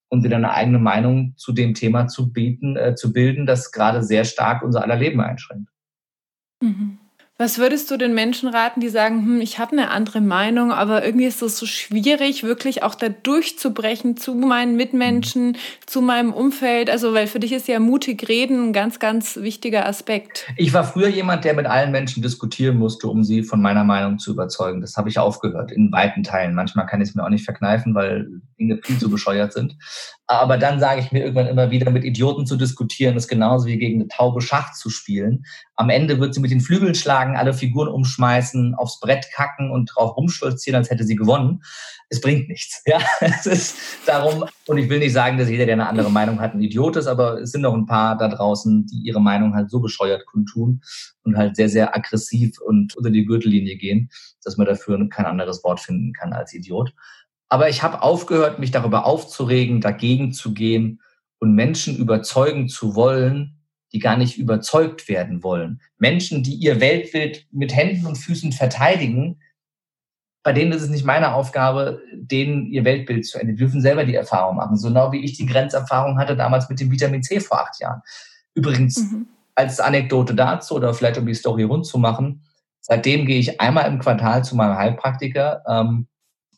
[0.08, 4.02] und wieder eine eigene Meinung zu dem Thema zu bieten, äh, zu bilden, das gerade
[4.02, 5.70] sehr stark unser aller Leben einschränkt.
[6.62, 6.98] Mhm.
[7.40, 11.06] Was würdest du den Menschen raten, die sagen, hm, ich habe eine andere Meinung, aber
[11.06, 16.90] irgendwie ist es so schwierig, wirklich auch da durchzubrechen zu meinen Mitmenschen, zu meinem Umfeld?
[16.90, 20.48] Also, weil für dich ist ja mutig reden ein ganz, ganz wichtiger Aspekt.
[20.56, 24.18] Ich war früher jemand, der mit allen Menschen diskutieren musste, um sie von meiner Meinung
[24.18, 24.80] zu überzeugen.
[24.80, 26.56] Das habe ich aufgehört, in weiten Teilen.
[26.56, 28.26] Manchmal kann ich es mir auch nicht verkneifen, weil
[28.58, 29.76] Dinge viel zu bescheuert sind.
[30.30, 33.78] Aber dann sage ich mir irgendwann immer wieder, mit Idioten zu diskutieren, ist genauso wie
[33.78, 35.46] gegen eine Taube Schach zu spielen.
[35.74, 39.86] Am Ende wird sie mit den Flügeln schlagen, alle Figuren umschmeißen, aufs Brett kacken und
[39.86, 41.62] drauf rumstolzieren, als hätte sie gewonnen.
[42.10, 42.82] Es bringt nichts.
[42.86, 46.40] Ja, es ist darum, und ich will nicht sagen, dass jeder, der eine andere Meinung
[46.40, 49.54] hat, ein Idiot ist, aber es sind noch ein paar da draußen, die ihre Meinung
[49.54, 50.82] halt so bescheuert kundtun
[51.24, 54.10] und halt sehr, sehr aggressiv und unter die Gürtellinie gehen,
[54.44, 56.92] dass man dafür kein anderes Wort finden kann als Idiot.
[57.48, 61.00] Aber ich habe aufgehört, mich darüber aufzuregen, dagegen zu gehen
[61.38, 63.58] und Menschen überzeugen zu wollen,
[63.92, 65.80] die gar nicht überzeugt werden wollen.
[65.98, 69.40] Menschen, die ihr Weltbild mit Händen und Füßen verteidigen,
[70.42, 73.56] bei denen ist es nicht meine Aufgabe, denen ihr Weltbild zu ändern.
[73.56, 74.76] Die dürfen selber die Erfahrung machen.
[74.76, 78.02] So genau wie ich die Grenzerfahrung hatte damals mit dem Vitamin C vor acht Jahren.
[78.54, 79.26] Übrigens, mhm.
[79.54, 82.44] als Anekdote dazu oder vielleicht um die Story rund zu machen,
[82.80, 85.62] seitdem gehe ich einmal im Quartal zu meinem Heilpraktiker.
[85.68, 86.06] Ähm,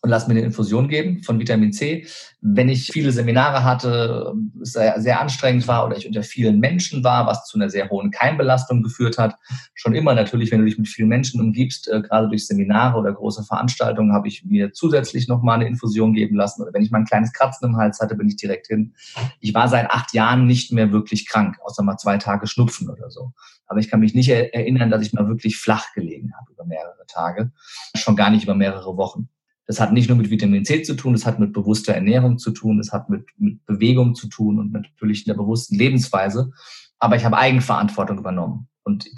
[0.02, 2.06] und lass mir eine Infusion geben von Vitamin C.
[2.40, 4.32] Wenn ich viele Seminare hatte,
[4.62, 7.90] es sehr, sehr anstrengend war oder ich unter vielen Menschen war, was zu einer sehr
[7.90, 9.36] hohen Keimbelastung geführt hat,
[9.74, 13.12] schon immer natürlich, wenn du dich mit vielen Menschen umgibst, äh, gerade durch Seminare oder
[13.12, 16.62] große Veranstaltungen, habe ich mir zusätzlich nochmal eine Infusion geben lassen.
[16.62, 18.94] Oder wenn ich mal ein kleines Kratzen im Hals hatte, bin ich direkt hin.
[19.40, 23.10] Ich war seit acht Jahren nicht mehr wirklich krank, außer mal zwei Tage Schnupfen oder
[23.10, 23.32] so.
[23.66, 27.06] Aber ich kann mich nicht erinnern, dass ich mal wirklich flach gelegen habe über mehrere
[27.06, 27.52] Tage,
[27.94, 29.28] schon gar nicht über mehrere Wochen.
[29.70, 32.50] Das hat nicht nur mit Vitamin C zu tun, das hat mit bewusster Ernährung zu
[32.50, 36.50] tun, das hat mit, mit Bewegung zu tun und natürlich der bewussten Lebensweise.
[36.98, 38.66] Aber ich habe Eigenverantwortung übernommen.
[38.82, 39.08] Und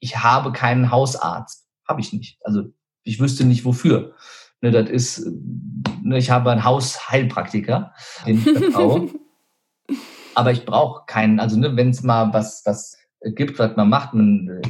[0.00, 1.68] ich habe keinen Hausarzt.
[1.86, 2.40] Habe ich nicht.
[2.42, 2.64] Also
[3.04, 4.16] ich wüsste nicht wofür.
[4.60, 5.30] Ne, das ist,
[6.02, 7.92] ne, ich habe einen Hausheilpraktiker,
[8.26, 9.10] den ich vertraue.
[10.34, 12.98] aber ich brauche keinen, also ne, wenn es mal was, was
[13.36, 14.60] gibt, was man macht, man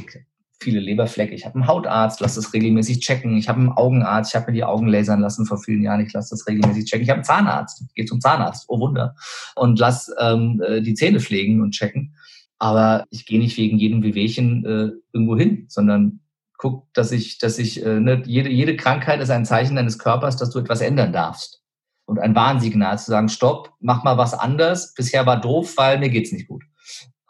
[0.65, 1.35] viele Leberflecke.
[1.35, 3.37] Ich habe einen Hautarzt, lass das regelmäßig checken.
[3.37, 6.11] Ich habe einen Augenarzt, ich habe mir die Augen lasern lassen vor vielen Jahren, ich
[6.11, 7.03] lasse das regelmäßig checken.
[7.03, 9.15] Ich habe einen Zahnarzt, gehe zum Zahnarzt, oh Wunder,
[9.55, 12.15] und lass ähm, äh, die Zähne pflegen und checken.
[12.57, 16.21] Aber ich gehe nicht wegen jedem Wehwehchen äh, irgendwo hin, sondern
[16.57, 20.37] guck, dass ich, dass ich, äh, ne, jede, jede Krankheit ist ein Zeichen deines Körpers,
[20.37, 21.61] dass du etwas ändern darfst.
[22.05, 24.93] Und ein Warnsignal zu sagen, stopp, mach mal was anders.
[24.93, 26.63] Bisher war doof, weil mir geht's nicht gut.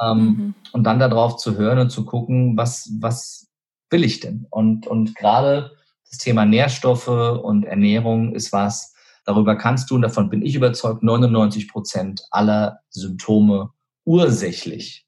[0.01, 0.53] Ähm, mhm.
[0.71, 3.47] Und dann darauf zu hören und zu gucken, was, was
[3.89, 4.45] will ich denn?
[4.49, 5.71] Und, und gerade
[6.09, 8.93] das Thema Nährstoffe und Ernährung ist was,
[9.25, 13.71] darüber kannst du, und davon bin ich überzeugt, 99 Prozent aller Symptome
[14.05, 15.07] ursächlich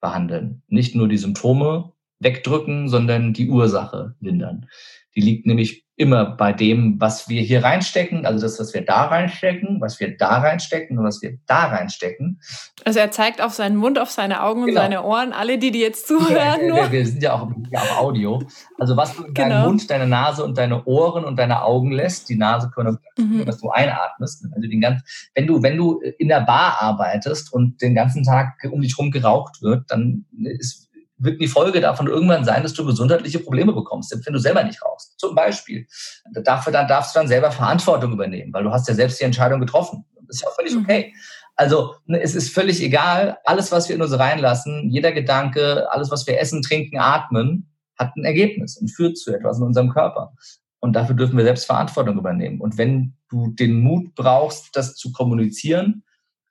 [0.00, 0.62] behandeln.
[0.68, 4.66] Nicht nur die Symptome wegdrücken, sondern die Ursache lindern.
[5.14, 9.04] Die liegt nämlich immer bei dem, was wir hier reinstecken, also das, was wir da
[9.04, 12.40] reinstecken, was wir da reinstecken und was wir da reinstecken.
[12.84, 14.70] Also er zeigt auf seinen Mund, auf seine Augen genau.
[14.70, 16.68] und seine Ohren, alle, die, die jetzt zuhören.
[16.68, 18.42] Ja, wir, wir sind ja auch, ja auch Audio.
[18.76, 19.48] Also was du in genau.
[19.48, 23.44] deinen Mund, deine Nase und deine Ohren und deine Augen lässt, die Nase können, mhm.
[23.44, 24.44] dass du einatmest.
[24.52, 25.04] Also den ganzen,
[25.36, 29.12] wenn du, wenn du in der Bar arbeitest und den ganzen Tag um dich rum
[29.12, 30.83] geraucht wird, dann ist
[31.24, 34.82] wird die Folge davon irgendwann sein, dass du gesundheitliche Probleme bekommst, wenn du selber nicht
[34.82, 35.18] rauchst.
[35.18, 35.86] Zum Beispiel.
[36.32, 39.60] Dafür dann darfst du dann selber Verantwortung übernehmen, weil du hast ja selbst die Entscheidung
[39.60, 40.04] getroffen.
[40.26, 40.82] Das ist ja auch völlig mhm.
[40.82, 41.14] okay.
[41.56, 46.10] Also ne, es ist völlig egal, alles, was wir in uns reinlassen, jeder Gedanke, alles,
[46.10, 50.32] was wir essen, trinken, atmen, hat ein Ergebnis und führt zu etwas in unserem Körper.
[50.80, 52.60] Und dafür dürfen wir selbst Verantwortung übernehmen.
[52.60, 56.02] Und wenn du den Mut brauchst, das zu kommunizieren,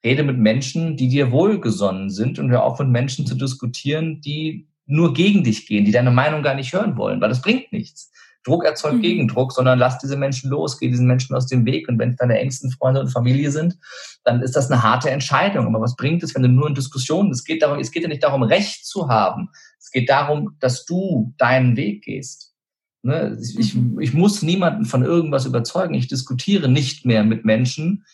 [0.03, 4.67] Rede mit Menschen, die dir wohlgesonnen sind und hör auf mit Menschen zu diskutieren, die
[4.85, 8.11] nur gegen dich gehen, die deine Meinung gar nicht hören wollen, weil das bringt nichts.
[8.43, 9.01] Druck erzeugt mhm.
[9.01, 11.87] Gegendruck, sondern lass diese Menschen los, geh diesen Menschen aus dem Weg.
[11.87, 13.77] Und wenn es deine engsten Freunde und Familie sind,
[14.23, 15.67] dann ist das eine harte Entscheidung.
[15.67, 18.09] Aber was bringt es, wenn du nur in Diskussionen, es geht darum, es geht ja
[18.09, 19.49] nicht darum, Recht zu haben.
[19.79, 22.53] Es geht darum, dass du deinen Weg gehst.
[23.01, 23.37] Ne?
[23.57, 23.99] Ich, mhm.
[23.99, 25.93] ich muss niemanden von irgendwas überzeugen.
[25.93, 28.05] Ich diskutiere nicht mehr mit Menschen,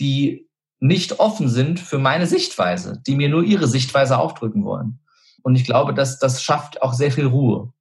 [0.00, 0.45] die
[0.80, 4.98] nicht offen sind für meine Sichtweise, die mir nur ihre Sichtweise aufdrücken wollen.
[5.42, 7.72] Und ich glaube, dass das schafft auch sehr viel Ruhe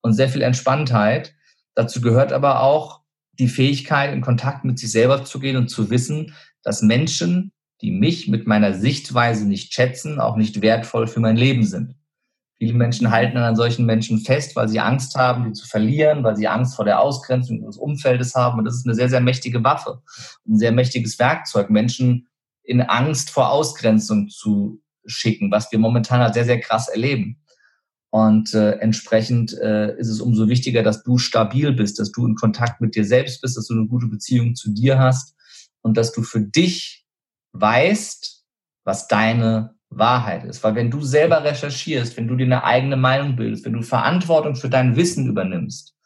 [0.00, 1.34] und sehr viel Entspanntheit.
[1.74, 3.00] Dazu gehört aber auch
[3.38, 7.90] die Fähigkeit, in Kontakt mit sich selber zu gehen und zu wissen, dass Menschen, die
[7.90, 11.94] mich mit meiner Sichtweise nicht schätzen, auch nicht wertvoll für mein Leben sind.
[12.58, 16.36] Viele Menschen halten an solchen Menschen fest, weil sie Angst haben, die zu verlieren, weil
[16.36, 18.58] sie Angst vor der Ausgrenzung ihres Umfeldes haben.
[18.58, 20.02] Und das ist eine sehr, sehr mächtige Waffe,
[20.46, 22.28] ein sehr mächtiges Werkzeug, Menschen
[22.70, 27.42] in Angst vor Ausgrenzung zu schicken, was wir momentan halt sehr, sehr krass erleben.
[28.10, 32.36] Und äh, entsprechend äh, ist es umso wichtiger, dass du stabil bist, dass du in
[32.36, 35.34] Kontakt mit dir selbst bist, dass du eine gute Beziehung zu dir hast
[35.82, 37.04] und dass du für dich
[37.52, 38.44] weißt,
[38.84, 40.62] was deine Wahrheit ist.
[40.62, 44.54] Weil wenn du selber recherchierst, wenn du dir eine eigene Meinung bildest, wenn du Verantwortung
[44.54, 45.96] für dein Wissen übernimmst,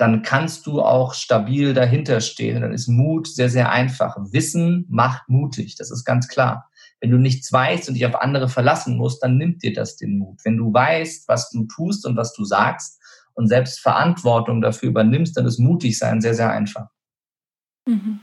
[0.00, 2.62] dann kannst du auch stabil dahinter stehen.
[2.62, 4.16] Dann ist Mut sehr, sehr einfach.
[4.32, 6.70] Wissen macht mutig, das ist ganz klar.
[7.00, 10.18] Wenn du nichts weißt und dich auf andere verlassen musst, dann nimmt dir das den
[10.18, 10.40] Mut.
[10.44, 12.98] Wenn du weißt, was du tust und was du sagst
[13.34, 16.88] und selbst Verantwortung dafür übernimmst, dann ist mutig sein sehr, sehr einfach.
[17.86, 18.20] Mhm.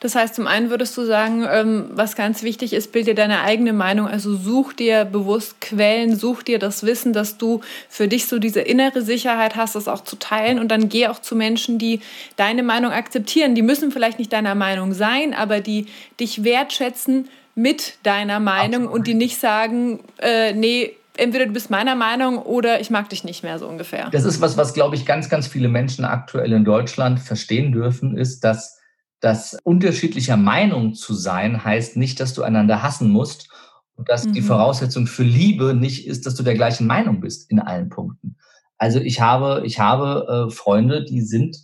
[0.00, 3.40] Das heißt, zum einen würdest du sagen, ähm, was ganz wichtig ist, bild dir deine
[3.40, 4.06] eigene Meinung.
[4.06, 8.60] Also such dir bewusst Quellen, such dir das Wissen, dass du für dich so diese
[8.60, 10.58] innere Sicherheit hast, das auch zu teilen.
[10.58, 12.00] Und dann geh auch zu Menschen, die
[12.36, 13.54] deine Meinung akzeptieren.
[13.54, 15.86] Die müssen vielleicht nicht deiner Meinung sein, aber die
[16.20, 18.94] dich wertschätzen mit deiner Meinung Absolut.
[18.94, 23.24] und die nicht sagen, äh, nee, entweder du bist meiner Meinung oder ich mag dich
[23.24, 24.10] nicht mehr so ungefähr.
[24.10, 28.16] Das ist was, was glaube ich ganz, ganz viele Menschen aktuell in Deutschland verstehen dürfen,
[28.16, 28.75] ist, dass
[29.20, 33.48] dass unterschiedlicher Meinung zu sein heißt nicht, dass du einander hassen musst
[33.94, 34.32] und dass mhm.
[34.34, 38.36] die Voraussetzung für Liebe nicht ist, dass du der gleichen Meinung bist in allen Punkten.
[38.78, 41.56] Also ich habe, ich habe äh, Freunde, die sind,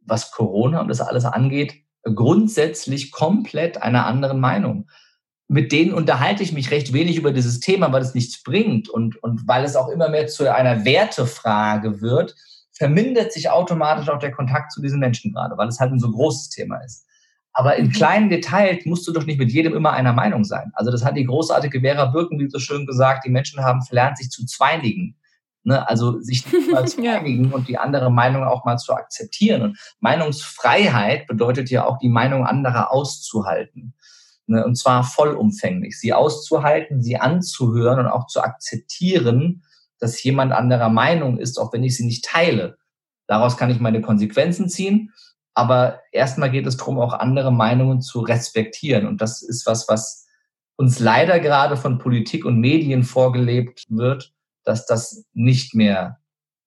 [0.00, 4.88] was Corona und das alles angeht, grundsätzlich komplett einer anderen Meinung.
[5.48, 9.20] Mit denen unterhalte ich mich recht wenig über dieses Thema, weil es nichts bringt und,
[9.22, 12.36] und weil es auch immer mehr zu einer Wertefrage wird,
[12.80, 16.10] vermindert sich automatisch auch der Kontakt zu diesen Menschen gerade, weil es halt ein so
[16.10, 17.04] großes Thema ist.
[17.52, 17.92] Aber in mhm.
[17.92, 20.72] kleinen Details musst du doch nicht mit jedem immer einer Meinung sein.
[20.72, 24.30] Also das hat die großartige Vera Birkenbiel so schön gesagt, die Menschen haben verlernt, sich
[24.30, 25.18] zu zweinigen.
[25.62, 25.86] Ne?
[25.86, 29.60] Also sich mal zu einigen und die andere Meinung auch mal zu akzeptieren.
[29.60, 33.92] Und Meinungsfreiheit bedeutet ja auch, die Meinung anderer auszuhalten.
[34.46, 34.64] Ne?
[34.64, 36.00] Und zwar vollumfänglich.
[36.00, 39.64] Sie auszuhalten, sie anzuhören und auch zu akzeptieren,
[40.00, 42.78] dass jemand anderer Meinung ist, auch wenn ich sie nicht teile.
[43.26, 45.12] Daraus kann ich meine Konsequenzen ziehen.
[45.54, 49.06] Aber erstmal geht es darum, auch andere Meinungen zu respektieren.
[49.06, 50.26] Und das ist was, was
[50.76, 54.32] uns leider gerade von Politik und Medien vorgelebt wird,
[54.64, 56.18] dass das nicht mehr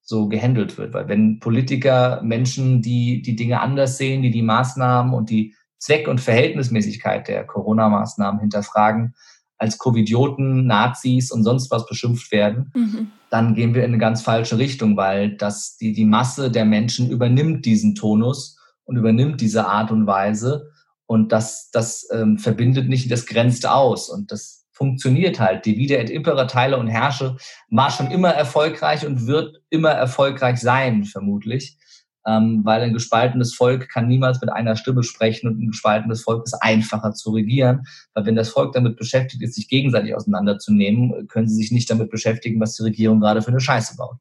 [0.02, 0.94] so gehandelt wird.
[0.94, 6.08] Weil wenn Politiker Menschen, die die Dinge anders sehen, die die Maßnahmen und die Zweck-
[6.08, 9.16] und Verhältnismäßigkeit der Corona-Maßnahmen hinterfragen,
[9.64, 13.11] als Covidioten, Nazis und sonst was beschimpft werden, mhm.
[13.30, 17.09] dann gehen wir in eine ganz falsche Richtung, weil das die, die Masse der Menschen
[17.09, 20.70] übernimmt diesen Tonus und übernimmt diese Art und Weise
[21.05, 25.66] und das, das ähm, verbindet nicht, das grenzt aus und das funktioniert halt.
[25.66, 27.38] Divide et impera, teile und herrsche
[27.70, 31.78] war schon immer erfolgreich und wird immer erfolgreich sein, vermutlich
[32.26, 36.45] ähm, weil ein gespaltenes Volk kann niemals mit einer Stimme sprechen und ein gespaltenes Volk
[36.45, 41.47] ist einfacher zu regieren, weil wenn das Volk damit beschäftigt ist, sich gegenseitig auseinanderzunehmen, können
[41.47, 44.17] sie sich nicht damit beschäftigen, was die Regierung gerade für eine Scheiße baut.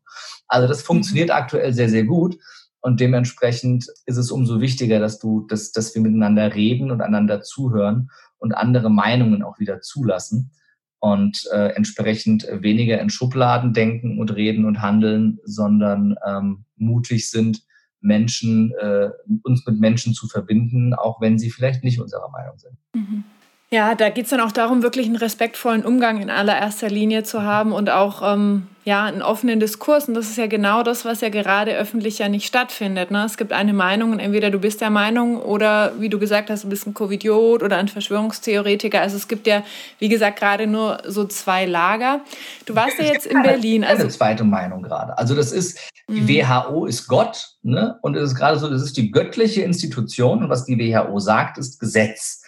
[0.49, 1.35] Also das funktioniert mhm.
[1.35, 2.37] aktuell sehr, sehr gut.
[2.81, 7.41] Und dementsprechend ist es umso wichtiger, dass du, dass, dass wir miteinander reden und einander
[7.41, 10.51] zuhören und andere Meinungen auch wieder zulassen
[10.99, 17.63] und äh, entsprechend weniger in Schubladen denken und reden und handeln, sondern ähm, mutig sind,
[18.03, 19.11] Menschen, äh,
[19.43, 22.77] uns mit Menschen zu verbinden, auch wenn sie vielleicht nicht unserer Meinung sind.
[22.95, 23.25] Mhm.
[23.73, 27.43] Ja, da geht es dann auch darum, wirklich einen respektvollen Umgang in allererster Linie zu
[27.43, 30.09] haben und auch ähm, ja, einen offenen Diskurs.
[30.09, 33.11] Und das ist ja genau das, was ja gerade öffentlich ja nicht stattfindet.
[33.11, 33.25] Ne?
[33.25, 36.65] Es gibt eine Meinung und entweder du bist der Meinung oder, wie du gesagt hast,
[36.65, 39.01] du bist ein Covidiot oder ein Verschwörungstheoretiker.
[39.01, 39.63] Also es gibt ja,
[39.99, 42.21] wie gesagt, gerade nur so zwei Lager.
[42.67, 43.85] Du warst ja jetzt in Berlin.
[43.85, 45.17] Also eine zweite Meinung gerade.
[45.17, 45.79] Also das ist,
[46.11, 46.29] die mhm.
[46.29, 47.99] WHO ist Gott ne?
[48.03, 51.57] und es ist gerade so, das ist die göttliche Institution und was die WHO sagt,
[51.57, 52.42] ist Gesetz.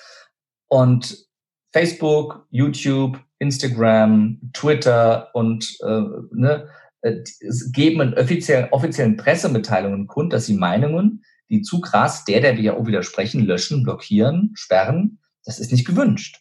[0.74, 1.28] Und
[1.72, 6.02] Facebook, YouTube, Instagram, Twitter und äh,
[6.32, 6.68] ne,
[7.02, 7.22] äh,
[7.70, 12.88] geben in offiziellen, offiziellen Pressemitteilungen kund, dass sie Meinungen, die zu krass der der WHO
[12.88, 16.40] widersprechen, löschen, blockieren, sperren, das ist nicht gewünscht.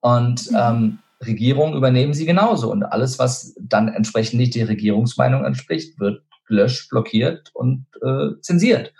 [0.00, 0.56] Und mhm.
[0.58, 2.72] ähm, Regierungen übernehmen sie genauso.
[2.72, 8.92] Und alles, was dann entsprechend nicht der Regierungsmeinung entspricht, wird gelöscht, blockiert und äh, zensiert.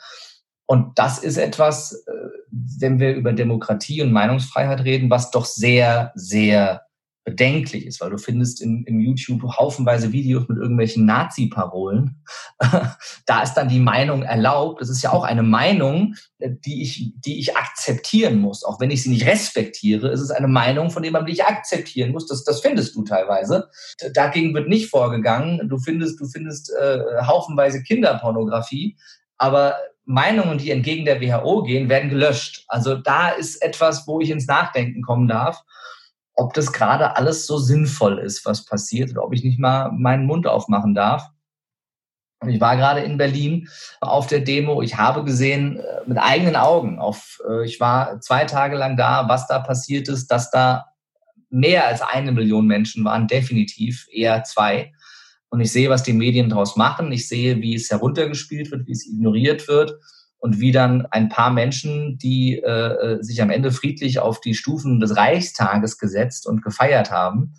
[0.71, 2.12] Und das ist etwas, äh,
[2.79, 6.83] wenn wir über Demokratie und Meinungsfreiheit reden, was doch sehr, sehr
[7.25, 12.23] bedenklich ist, weil du findest im, im YouTube haufenweise Videos mit irgendwelchen Nazi-Parolen.
[13.27, 14.83] da ist dann die Meinung erlaubt.
[14.83, 18.62] Das ist ja auch eine Meinung, äh, die ich, die ich akzeptieren muss.
[18.62, 22.12] Auch wenn ich sie nicht respektiere, ist es eine Meinung, von der die ich akzeptieren
[22.12, 22.27] muss.
[22.27, 23.71] Das, das findest du teilweise.
[24.12, 25.66] Dagegen wird nicht vorgegangen.
[25.66, 28.99] Du findest, du findest äh, haufenweise Kinderpornografie.
[29.39, 29.77] Aber
[30.09, 32.64] Meinungen, die entgegen der WHO gehen, werden gelöscht.
[32.66, 35.62] Also da ist etwas, wo ich ins Nachdenken kommen darf,
[36.34, 40.24] ob das gerade alles so sinnvoll ist, was passiert, oder ob ich nicht mal meinen
[40.24, 41.28] Mund aufmachen darf.
[42.40, 43.68] Und ich war gerade in Berlin
[44.00, 44.80] auf der Demo.
[44.80, 49.28] Ich habe gesehen äh, mit eigenen Augen, auf, äh, ich war zwei Tage lang da,
[49.28, 50.86] was da passiert ist, dass da
[51.50, 54.92] mehr als eine Million Menschen waren, definitiv, eher zwei.
[55.51, 57.11] Und ich sehe, was die Medien daraus machen.
[57.12, 59.94] Ich sehe, wie es heruntergespielt wird, wie es ignoriert wird
[60.38, 65.01] und wie dann ein paar Menschen, die äh, sich am Ende friedlich auf die Stufen
[65.01, 67.55] des Reichstages gesetzt und gefeiert haben,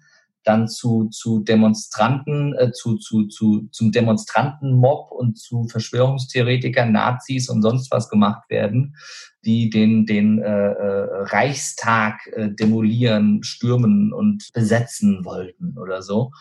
[0.49, 7.61] dann zu, zu Demonstranten, äh, zu, zu, zu, zum Demonstrantenmob und zu Verschwörungstheoretikern, Nazis und
[7.61, 8.95] sonst was gemacht werden,
[9.45, 16.31] die den, den äh, äh, Reichstag äh, demolieren, stürmen und besetzen wollten oder so.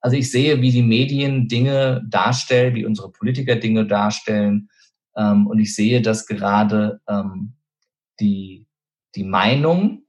[0.00, 4.70] Also ich sehe, wie die Medien Dinge darstellen, wie unsere Politiker Dinge darstellen.
[5.14, 7.52] Ähm, und ich sehe, dass gerade ähm,
[8.18, 8.66] die,
[9.14, 10.04] die Meinung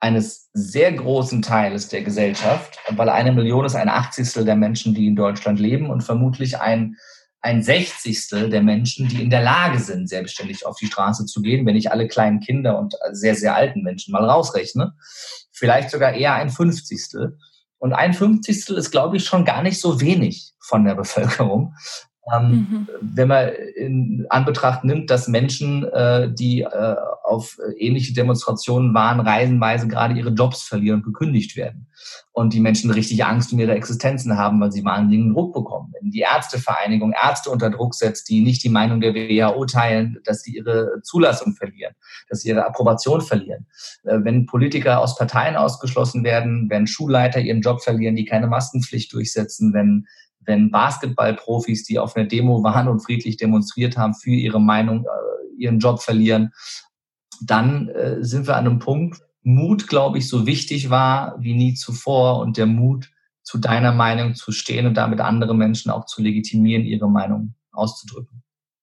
[0.00, 5.06] eines sehr großen Teiles der Gesellschaft, weil eine Million ist ein Achtzigstel der Menschen, die
[5.06, 6.96] in Deutschland leben und vermutlich ein,
[7.40, 11.66] ein Sechzigstel der Menschen, die in der Lage sind, selbstständig auf die Straße zu gehen,
[11.66, 14.94] wenn ich alle kleinen Kinder und sehr, sehr alten Menschen mal rausrechne.
[15.52, 17.38] Vielleicht sogar eher ein Fünfzigstel.
[17.78, 21.74] Und ein Fünfzigstel ist, glaube ich, schon gar nicht so wenig von der Bevölkerung.
[22.34, 22.88] Ähm, mhm.
[23.00, 29.88] Wenn man in Anbetracht nimmt, dass Menschen, äh, die äh, auf ähnliche Demonstrationen waren, reisenweise
[29.88, 31.86] gerade ihre Jobs verlieren und gekündigt werden.
[32.32, 35.92] Und die Menschen richtig Angst um ihre Existenzen haben, weil sie wahnsinnigen Druck bekommen.
[36.00, 40.42] Wenn die Ärztevereinigung Ärzte unter Druck setzt, die nicht die Meinung der WHO teilen, dass
[40.42, 41.94] sie ihre Zulassung verlieren,
[42.28, 43.66] dass sie ihre Approbation verlieren.
[44.04, 49.12] Äh, wenn Politiker aus Parteien ausgeschlossen werden, wenn Schulleiter ihren Job verlieren, die keine Maskenpflicht
[49.12, 50.06] durchsetzen, wenn
[50.48, 55.62] wenn Basketballprofis, die auf einer Demo waren und friedlich demonstriert haben, für ihre Meinung äh,
[55.62, 56.52] ihren Job verlieren,
[57.42, 61.74] dann äh, sind wir an einem Punkt, Mut, glaube ich, so wichtig war wie nie
[61.74, 63.10] zuvor und der Mut,
[63.42, 68.42] zu deiner Meinung zu stehen und damit andere Menschen auch zu legitimieren, ihre Meinung auszudrücken.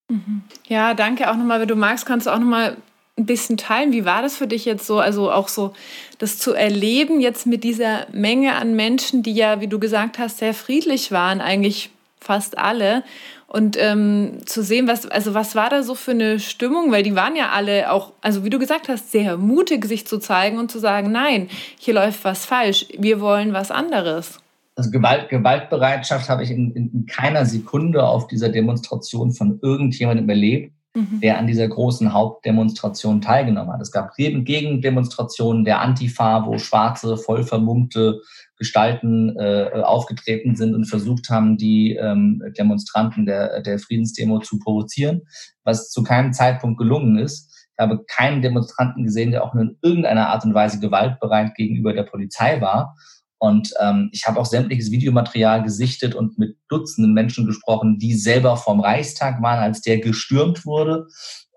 [0.10, 0.44] Mhm.
[0.68, 1.60] Ja, danke auch nochmal.
[1.60, 2.78] Wenn du magst, kannst du auch nochmal
[3.18, 3.94] ein bisschen teilen.
[3.94, 5.74] Wie war das für dich jetzt so, also auch so
[6.18, 10.40] das zu erleben jetzt mit dieser Menge an Menschen, die ja, wie du gesagt hast,
[10.40, 13.04] sehr friedlich waren, eigentlich fast alle.
[13.48, 17.16] Und ähm, zu sehen, was, also was war da so für eine Stimmung, weil die
[17.16, 20.70] waren ja alle auch, also wie du gesagt hast, sehr mutig, sich zu zeigen und
[20.70, 21.48] zu sagen, nein,
[21.78, 24.40] hier läuft was falsch, wir wollen was anderes.
[24.76, 30.28] Also Gewalt, Gewaltbereitschaft habe ich in, in, in keiner Sekunde auf dieser Demonstration von irgendjemandem
[30.28, 31.20] erlebt mhm.
[31.20, 33.82] der an dieser großen Hauptdemonstration teilgenommen hat.
[33.82, 38.22] Es gab Gegendemonstrationen der Antifa, wo schwarze, voll vermummte
[38.58, 45.22] Gestalten äh, aufgetreten sind und versucht haben, die ähm, Demonstranten der, der Friedensdemo zu provozieren,
[45.64, 47.52] was zu keinem Zeitpunkt gelungen ist.
[47.78, 52.04] Ich habe keinen Demonstranten gesehen, der auch in irgendeiner Art und Weise gewaltbereit gegenüber der
[52.04, 52.96] Polizei war.
[53.38, 58.58] Und ähm, ich habe auch sämtliches Videomaterial gesichtet und mit Dutzenden Menschen gesprochen, die selber
[58.58, 61.08] vom Reichstag waren, als der gestürmt wurde.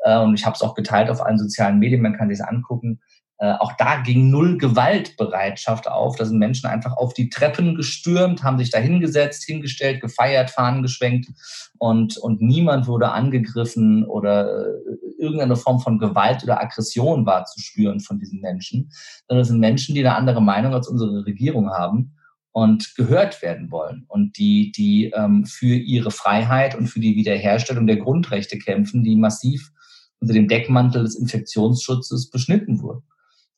[0.05, 3.01] Äh, und ich habe es auch geteilt auf allen sozialen Medien, man kann sich angucken.
[3.41, 6.17] Äh, auch da ging null Gewaltbereitschaft auf.
[6.17, 10.83] Da sind Menschen einfach auf die Treppen gestürmt, haben sich da hingesetzt, hingestellt, gefeiert, Fahnen
[10.83, 11.29] geschwenkt
[11.79, 17.61] und, und niemand wurde angegriffen oder äh, irgendeine Form von Gewalt oder Aggression war zu
[17.61, 18.91] spüren von diesen Menschen,
[19.29, 22.17] sondern es sind Menschen, die eine andere Meinung als unsere Regierung haben
[22.51, 27.87] und gehört werden wollen und die, die ähm, für ihre Freiheit und für die Wiederherstellung
[27.87, 29.71] der Grundrechte kämpfen, die massiv
[30.19, 33.03] unter dem Deckmantel des Infektionsschutzes beschnitten wurden.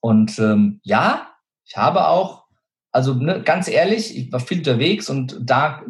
[0.00, 1.28] Und ähm, ja,
[1.64, 2.46] ich habe auch,
[2.90, 5.82] also ne, ganz ehrlich, ich war viel unterwegs und da,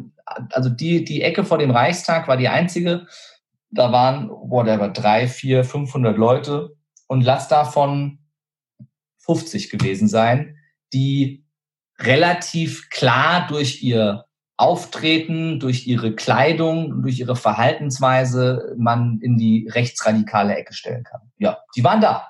[0.51, 3.07] also die, die Ecke vor dem Reichstag war die einzige.
[3.71, 8.19] Da waren, whatever, drei, vier, 500 Leute und lass davon
[9.19, 10.57] 50 gewesen sein,
[10.93, 11.45] die
[11.99, 14.25] relativ klar durch ihr
[14.57, 21.23] Auftreten, durch ihre Kleidung, durch ihre Verhaltensweise man in die rechtsradikale Ecke stellen kann.
[21.39, 22.30] Ja, die waren da.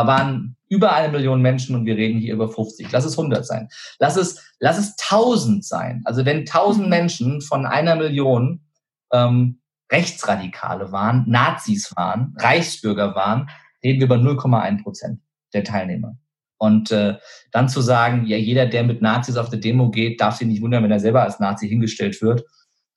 [0.00, 2.90] Da waren über eine Million Menschen und wir reden hier über 50.
[2.90, 3.68] Lass es 100 sein.
[3.98, 6.00] Lass es, lass es 1000 sein.
[6.06, 6.88] Also wenn 1000 mhm.
[6.88, 8.64] Menschen von einer Million
[9.12, 9.60] ähm,
[9.92, 13.50] Rechtsradikale waren, Nazis waren, Reichsbürger waren,
[13.84, 15.20] reden wir über 0,1 Prozent
[15.52, 16.16] der Teilnehmer.
[16.56, 17.18] Und äh,
[17.52, 20.62] dann zu sagen, ja, jeder, der mit Nazis auf der Demo geht, darf sich nicht
[20.62, 22.42] wundern, wenn er selber als Nazi hingestellt wird.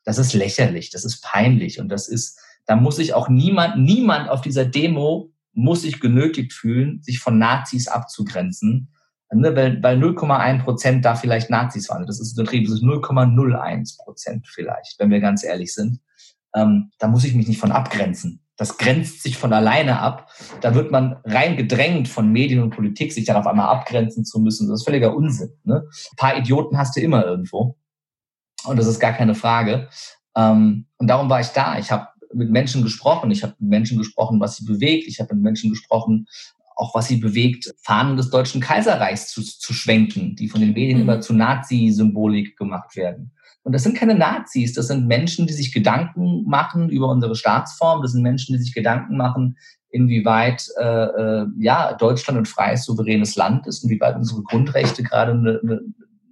[0.05, 4.29] Das ist lächerlich, das ist peinlich und das ist, da muss sich auch niemand, niemand
[4.29, 8.89] auf dieser Demo muss sich genötigt fühlen, sich von Nazis abzugrenzen,
[9.31, 12.05] ne, weil, weil 0,1 Prozent da vielleicht Nazis waren.
[12.05, 15.99] Das ist übertrieben, das ist 0,01 Prozent vielleicht, wenn wir ganz ehrlich sind.
[16.55, 18.43] Ähm, da muss ich mich nicht von abgrenzen.
[18.55, 20.29] Das grenzt sich von alleine ab.
[20.61, 24.69] Da wird man rein gedrängt von Medien und Politik, sich darauf einmal abgrenzen zu müssen.
[24.69, 25.49] Das ist völliger Unsinn.
[25.63, 25.87] Ne?
[25.87, 27.77] Ein paar Idioten hast du immer irgendwo.
[28.65, 29.89] Und das ist gar keine Frage.
[30.35, 31.79] Ähm, und darum war ich da.
[31.79, 33.31] Ich habe mit Menschen gesprochen.
[33.31, 35.07] Ich habe mit Menschen gesprochen, was sie bewegt.
[35.07, 36.27] Ich habe mit Menschen gesprochen,
[36.75, 40.97] auch was sie bewegt, Fahnen des Deutschen Kaiserreichs zu, zu schwenken, die von den Medien
[40.97, 41.03] mhm.
[41.03, 43.31] immer zu Nazi-Symbolik gemacht werden.
[43.63, 48.01] Und das sind keine Nazis, das sind Menschen, die sich Gedanken machen über unsere Staatsform.
[48.01, 49.57] Das sind Menschen, die sich Gedanken machen,
[49.89, 55.59] inwieweit äh, äh, ja Deutschland ein freies, souveränes Land ist, inwieweit unsere Grundrechte gerade ne,
[55.63, 55.81] ne,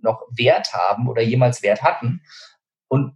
[0.01, 2.21] noch Wert haben oder jemals Wert hatten.
[2.89, 3.13] Und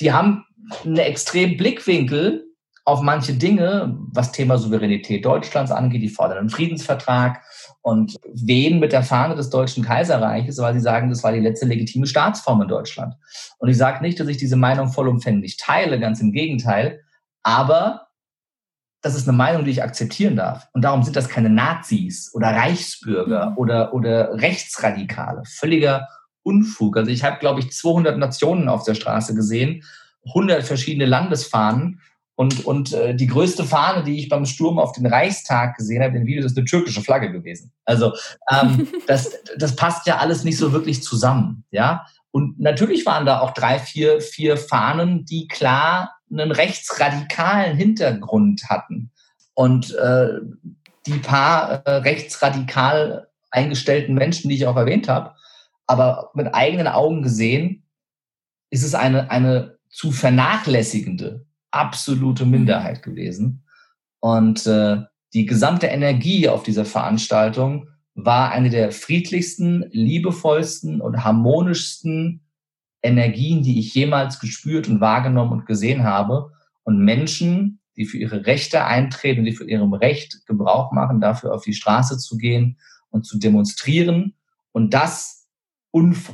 [0.00, 0.44] die haben
[0.84, 2.46] einen extremen Blickwinkel
[2.84, 6.02] auf manche Dinge, was Thema Souveränität Deutschlands angeht.
[6.02, 7.42] Die fordern einen Friedensvertrag
[7.82, 11.66] und wehen mit der Fahne des Deutschen Kaiserreiches, weil sie sagen, das war die letzte
[11.66, 13.14] legitime Staatsform in Deutschland.
[13.58, 17.00] Und ich sage nicht, dass ich diese Meinung vollumfänglich teile, ganz im Gegenteil,
[17.42, 18.06] aber
[19.02, 20.68] das ist eine Meinung, die ich akzeptieren darf.
[20.72, 23.58] Und darum sind das keine Nazis oder Reichsbürger mhm.
[23.58, 25.42] oder, oder Rechtsradikale.
[25.44, 26.08] Völliger
[26.42, 26.96] Unfug.
[26.96, 29.82] Also ich habe, glaube ich, 200 Nationen auf der Straße gesehen
[30.26, 32.00] 100 verschiedene Landesfahnen.
[32.38, 36.18] Und, und äh, die größte Fahne, die ich beim Sturm auf den Reichstag gesehen habe,
[36.18, 37.72] in Video, ist eine türkische Flagge gewesen.
[37.86, 38.12] Also
[38.52, 41.64] ähm, das, das passt ja alles nicht so wirklich zusammen.
[41.70, 42.04] Ja?
[42.32, 49.10] Und natürlich waren da auch drei, vier, vier Fahnen, die klar einen rechtsradikalen Hintergrund hatten.
[49.54, 50.28] Und äh,
[51.06, 55.34] die paar äh, rechtsradikal eingestellten Menschen, die ich auch erwähnt habe,
[55.86, 57.84] aber mit eigenen Augen gesehen,
[58.70, 62.50] ist es eine, eine zu vernachlässigende absolute mhm.
[62.50, 63.64] Minderheit gewesen.
[64.20, 64.98] Und äh,
[65.32, 72.42] die gesamte Energie auf dieser Veranstaltung war eine der friedlichsten, liebevollsten und harmonischsten
[73.02, 76.52] Energien, die ich jemals gespürt und wahrgenommen und gesehen habe.
[76.82, 81.64] Und Menschen, die für ihre Rechte eintreten, die für ihrem Recht Gebrauch machen, dafür auf
[81.64, 82.78] die Straße zu gehen
[83.08, 84.34] und zu demonstrieren.
[84.72, 85.48] Und das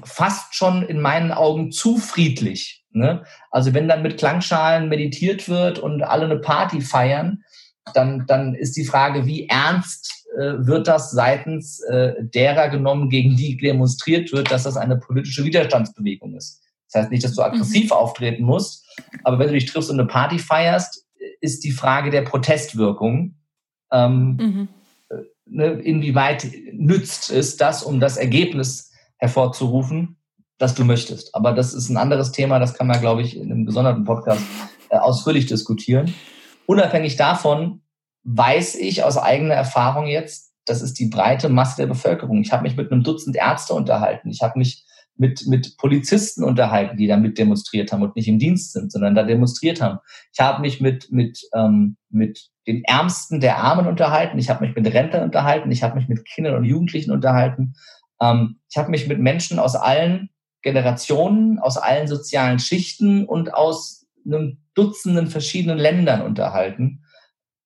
[0.05, 3.25] fast schon in meinen Augen zu friedlich Ne?
[3.51, 7.43] Also wenn dann mit Klangschalen meditiert wird und alle eine Party feiern,
[7.95, 13.37] dann, dann ist die Frage, wie ernst äh, wird das seitens äh, derer genommen, gegen
[13.37, 16.63] die demonstriert wird, dass das eine politische Widerstandsbewegung ist.
[16.91, 17.93] Das heißt nicht, dass du aggressiv mhm.
[17.93, 18.87] auftreten musst,
[19.25, 21.07] aber wenn du dich triffst und eine Party feierst,
[21.41, 23.35] ist die Frage der Protestwirkung.
[23.91, 24.69] Ähm, mhm.
[25.11, 25.15] Äh,
[25.47, 30.17] ne, inwieweit nützt es das, um das Ergebnis hervorzurufen,
[30.63, 31.35] das du möchtest?
[31.35, 34.43] Aber das ist ein anderes Thema, das kann man, glaube ich, in einem gesonderten Podcast
[34.91, 36.15] äh, ausführlich diskutieren.
[36.67, 37.83] Unabhängig davon
[38.23, 42.41] weiß ich aus eigener Erfahrung jetzt, das ist die breite Masse der Bevölkerung.
[42.43, 44.31] Ich habe mich mit einem Dutzend Ärzte unterhalten.
[44.31, 44.87] Ich habe mich
[45.17, 49.17] mit, mit Polizisten unterhalten, die da mit demonstriert haben und nicht im Dienst sind, sondern
[49.17, 49.99] da demonstriert haben.
[50.33, 54.39] Ich habe mich mit, mit, ähm, mit den Ärmsten der Armen unterhalten.
[54.39, 55.73] Ich habe mich mit Rentnern unterhalten.
[55.73, 57.75] Ich habe mich mit Kindern und Jugendlichen unterhalten.
[58.21, 60.31] Ähm, ich habe mich mit Menschen aus allen
[60.63, 67.05] Generationen, aus allen sozialen Schichten und aus einem Dutzenden verschiedenen Ländern unterhalten.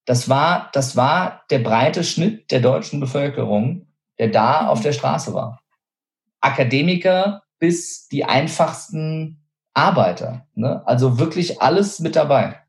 [0.06, 3.86] Das war, das war der breite Schnitt der deutschen Bevölkerung,
[4.18, 5.60] der da auf der Straße war.
[6.40, 9.42] Akademiker bis die einfachsten
[9.74, 10.46] Arbeiter.
[10.54, 10.82] Ne?
[10.86, 12.60] Also wirklich alles mit dabei.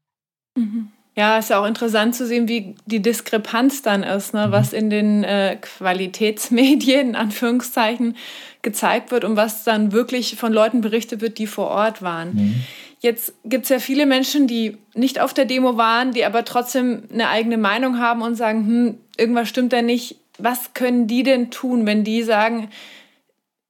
[0.56, 0.87] Mhm.
[1.18, 4.48] Ja, ist ja auch interessant zu sehen, wie die Diskrepanz dann ist, ne?
[4.48, 4.52] Mhm.
[4.52, 8.16] was in den äh, Qualitätsmedien, in Anführungszeichen,
[8.62, 12.36] gezeigt wird und was dann wirklich von Leuten berichtet wird, die vor Ort waren.
[12.36, 12.56] Mhm.
[13.00, 17.04] Jetzt gibt es ja viele Menschen, die nicht auf der Demo waren, die aber trotzdem
[17.12, 20.18] eine eigene Meinung haben und sagen, hm, irgendwas stimmt da nicht.
[20.38, 22.70] Was können die denn tun, wenn die sagen,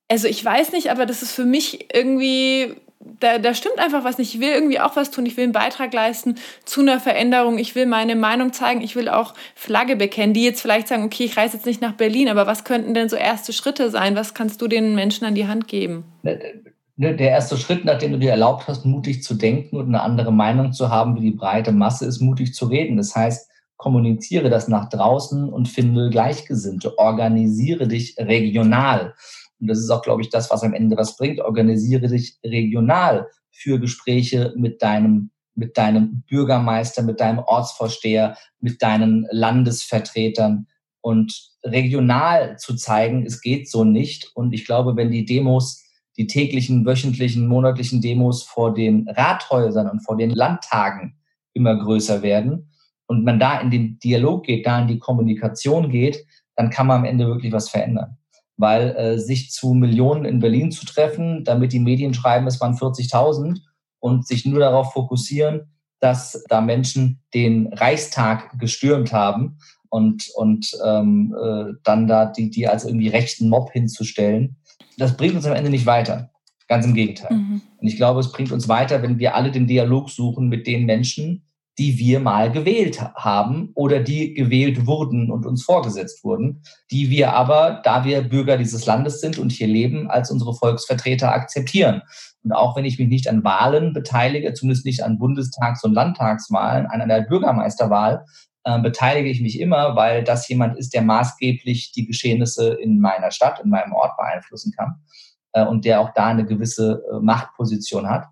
[0.10, 4.18] also ich weiß nicht, aber das ist für mich irgendwie, da, da stimmt einfach was
[4.18, 4.34] nicht.
[4.34, 6.36] Ich will irgendwie auch was tun, ich will einen Beitrag leisten
[6.66, 10.62] zu einer Veränderung, ich will meine Meinung zeigen, ich will auch Flagge bekennen, die jetzt
[10.62, 13.54] vielleicht sagen, okay, ich reise jetzt nicht nach Berlin, aber was könnten denn so erste
[13.54, 14.16] Schritte sein?
[14.16, 16.06] Was kannst du den Menschen an die Hand geben?
[16.24, 16.40] Ne,
[16.96, 20.32] ne, der erste Schritt, nachdem du dir erlaubt hast, mutig zu denken und eine andere
[20.32, 22.98] Meinung zu haben wie die breite Masse, ist mutig zu reden.
[22.98, 29.14] Das heißt, kommuniziere das nach draußen und finde Gleichgesinnte, organisiere dich regional
[29.60, 31.40] und das ist auch, glaube ich, das, was am Ende was bringt.
[31.40, 39.28] Organisiere dich regional für Gespräche mit deinem, mit deinem Bürgermeister, mit deinem Ortsvorsteher, mit deinen
[39.32, 40.68] Landesvertretern
[41.02, 41.34] und
[41.64, 44.32] regional zu zeigen, es geht so nicht.
[44.36, 45.84] Und ich glaube, wenn die Demos,
[46.18, 51.18] die täglichen, wöchentlichen, monatlichen Demos vor den Rathäusern und vor den Landtagen
[51.54, 52.72] immer größer werden
[53.08, 57.00] und man da in den Dialog geht, da in die Kommunikation geht, dann kann man
[57.00, 58.18] am Ende wirklich was verändern
[58.58, 62.76] weil äh, sich zu Millionen in Berlin zu treffen, damit die Medien schreiben, es waren
[62.76, 63.60] 40.000
[64.00, 69.58] und sich nur darauf fokussieren, dass da Menschen den Reichstag gestürmt haben
[69.90, 74.58] und, und ähm, äh, dann da die, die als irgendwie rechten Mob hinzustellen,
[74.98, 76.32] das bringt uns am Ende nicht weiter.
[76.68, 77.36] Ganz im Gegenteil.
[77.36, 77.62] Mhm.
[77.78, 80.86] Und ich glaube, es bringt uns weiter, wenn wir alle den Dialog suchen mit den
[80.86, 81.47] Menschen,
[81.78, 87.34] die wir mal gewählt haben oder die gewählt wurden und uns vorgesetzt wurden, die wir
[87.34, 92.02] aber, da wir Bürger dieses Landes sind und hier leben, als unsere Volksvertreter akzeptieren.
[92.44, 96.88] Und auch wenn ich mich nicht an Wahlen beteilige, zumindest nicht an Bundestags- und Landtagswahlen,
[96.88, 98.26] an einer Bürgermeisterwahl,
[98.64, 103.30] äh, beteilige ich mich immer, weil das jemand ist, der maßgeblich die Geschehnisse in meiner
[103.30, 104.96] Stadt, in meinem Ort beeinflussen kann
[105.54, 108.26] äh, und der auch da eine gewisse äh, Machtposition hat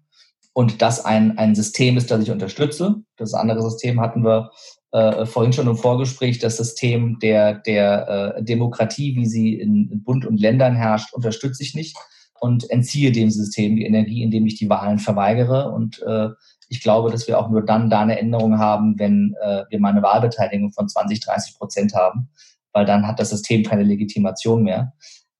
[0.56, 2.96] und das ein, ein System ist, das ich unterstütze.
[3.18, 4.52] Das andere System hatten wir
[4.94, 10.26] äh, vorhin schon im Vorgespräch, das System der, der äh, Demokratie, wie sie in, Bund
[10.26, 11.98] und Ländern herrscht, unterstütze ich nicht
[12.40, 15.74] und entziehe dem System die Energie, indem ich die Wahlen verweigere.
[15.74, 16.30] Und äh,
[16.70, 19.92] ich glaube, dass wir auch nur dann da eine Änderung haben, wenn äh, wir mal
[19.92, 22.30] eine Wahlbeteiligung von 20, 30 Prozent haben,
[22.72, 24.94] weil dann hat das System keine Legitimation mehr.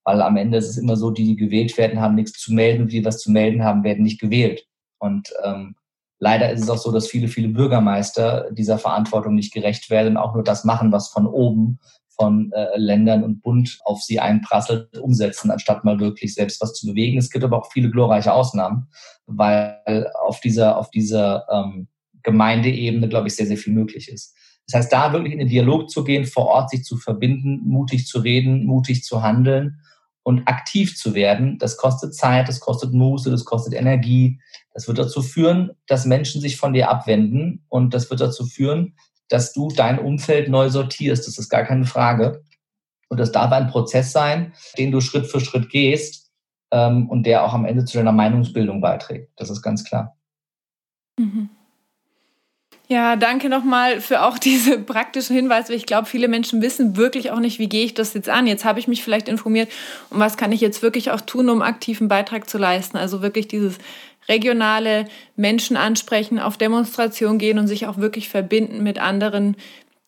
[0.04, 2.90] Weil am Ende ist es immer so, die, die gewählt werden, haben nichts zu melden,
[2.90, 4.68] die was zu melden haben, werden nicht gewählt.
[5.06, 5.76] Und ähm,
[6.20, 10.18] leider ist es auch so, dass viele, viele Bürgermeister dieser Verantwortung nicht gerecht werden und
[10.18, 11.80] auch nur das machen, was von oben
[12.16, 16.88] von äh, Ländern und Bund auf sie einprasselt, umsetzen, anstatt mal wirklich selbst was zu
[16.88, 17.18] bewegen.
[17.18, 18.88] Es gibt aber auch viele glorreiche Ausnahmen,
[19.26, 21.88] weil auf dieser, auf dieser ähm,
[22.24, 24.34] Gemeindeebene, glaube ich, sehr, sehr viel möglich ist.
[24.68, 28.08] Das heißt, da wirklich in den Dialog zu gehen, vor Ort sich zu verbinden, mutig
[28.08, 29.82] zu reden, mutig zu handeln
[30.26, 34.42] und aktiv zu werden, das kostet Zeit, das kostet Muße, das kostet Energie.
[34.74, 38.96] Das wird dazu führen, dass Menschen sich von dir abwenden und das wird dazu führen,
[39.30, 41.28] dass du dein Umfeld neu sortierst.
[41.28, 42.44] Das ist gar keine Frage.
[43.08, 46.32] Und das darf ein Prozess sein, den du Schritt für Schritt gehst
[46.72, 49.32] ähm, und der auch am Ende zu deiner Meinungsbildung beiträgt.
[49.36, 50.18] Das ist ganz klar.
[51.20, 51.52] Mhm.
[52.88, 55.74] Ja, danke nochmal für auch diese praktischen Hinweise.
[55.74, 58.48] Ich glaube, viele Menschen wissen wirklich auch nicht, wie gehe ich das jetzt an.
[58.48, 59.72] Jetzt habe ich mich vielleicht informiert
[60.10, 62.98] und was kann ich jetzt wirklich auch tun, um aktiven Beitrag zu leisten.
[62.98, 63.78] Also wirklich dieses
[64.28, 65.06] regionale
[65.36, 69.56] Menschen ansprechen, auf Demonstration gehen und sich auch wirklich verbinden mit anderen,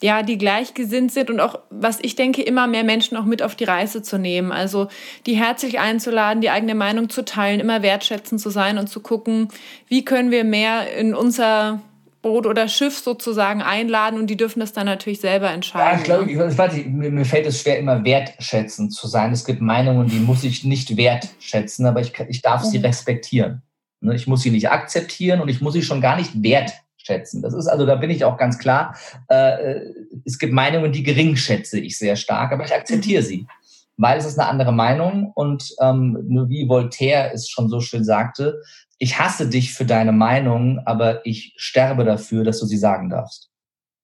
[0.02, 3.56] ja, die gleichgesinnt sind und auch, was ich denke, immer mehr Menschen auch mit auf
[3.56, 4.52] die Reise zu nehmen.
[4.52, 4.90] Also
[5.26, 9.50] die herzlich einzuladen, die eigene Meinung zu teilen, immer wertschätzend zu sein und zu gucken,
[9.88, 11.82] wie können wir mehr in unser
[12.28, 15.94] Boot oder Schiff sozusagen einladen und die dürfen das dann natürlich selber entscheiden.
[15.94, 19.32] Ja, ich glaube, ich, weiß nicht, mir, mir, fällt es schwer, immer wertschätzend zu sein.
[19.32, 22.70] Es gibt Meinungen, die muss ich nicht wertschätzen, aber ich, ich darf mhm.
[22.70, 23.62] sie respektieren.
[24.02, 27.42] Ne, ich muss sie nicht akzeptieren und ich muss sie schon gar nicht wertschätzen schätzen.
[27.42, 28.96] Das ist also, da bin ich auch ganz klar.
[29.30, 29.80] Äh,
[30.26, 33.48] es gibt Meinungen, die gering schätze ich sehr stark, aber ich akzeptiere sie,
[33.96, 38.04] weil es ist eine andere Meinung und ähm, nur wie Voltaire es schon so schön
[38.04, 38.62] sagte,
[39.00, 43.50] ich hasse dich für deine Meinung, aber ich sterbe dafür, dass du sie sagen darfst.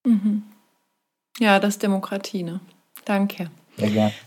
[0.06, 0.44] Mhm.
[1.40, 2.60] Ja, das ist Demokratie, ne?
[3.06, 3.50] Danke.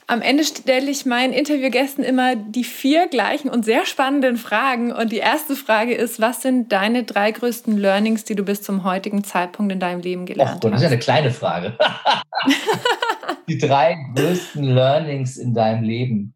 [0.08, 4.90] Am Ende stelle ich meinen Interviewgästen immer die vier gleichen und sehr spannenden Fragen.
[4.92, 8.82] Und die erste Frage ist, was sind deine drei größten Learnings, die du bis zum
[8.82, 11.78] heutigen Zeitpunkt in deinem Leben gelernt Och, Das ist ja eine kleine Frage.
[13.48, 16.34] die drei größten Learnings in deinem Leben.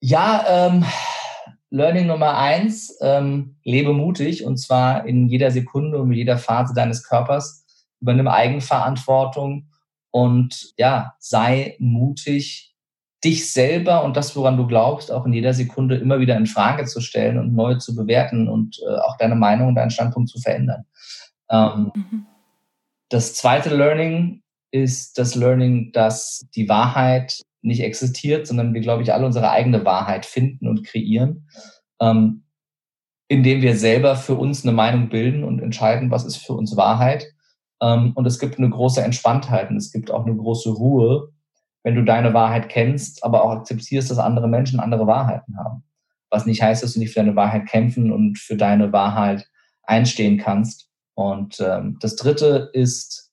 [0.00, 0.84] Ja, ähm,
[1.70, 6.74] Learning Nummer eins, ähm, lebe mutig und zwar in jeder Sekunde und in jeder Phase
[6.74, 7.64] deines Körpers.
[8.00, 9.68] Übernimm Eigenverantwortung
[10.10, 12.74] und ja, sei mutig,
[13.22, 16.86] dich selber und das, woran du glaubst, auch in jeder Sekunde immer wieder in Frage
[16.86, 20.40] zu stellen und neu zu bewerten und äh, auch deine Meinung und deinen Standpunkt zu
[20.40, 20.86] verändern.
[21.50, 22.26] Ähm, mhm.
[23.10, 29.12] Das zweite Learning ist das Learning, dass die Wahrheit nicht existiert, sondern wir, glaube ich,
[29.12, 31.48] alle unsere eigene Wahrheit finden und kreieren,
[32.00, 32.44] ähm,
[33.28, 37.26] indem wir selber für uns eine Meinung bilden und entscheiden, was ist für uns Wahrheit
[37.80, 41.32] ähm, und es gibt eine große Entspanntheit und es gibt auch eine große Ruhe,
[41.82, 45.84] wenn du deine Wahrheit kennst, aber auch akzeptierst, dass andere Menschen andere Wahrheiten haben.
[46.30, 49.48] Was nicht heißt, dass du nicht für deine Wahrheit kämpfen und für deine Wahrheit
[49.82, 50.88] einstehen kannst.
[51.14, 53.29] Und ähm, das Dritte ist,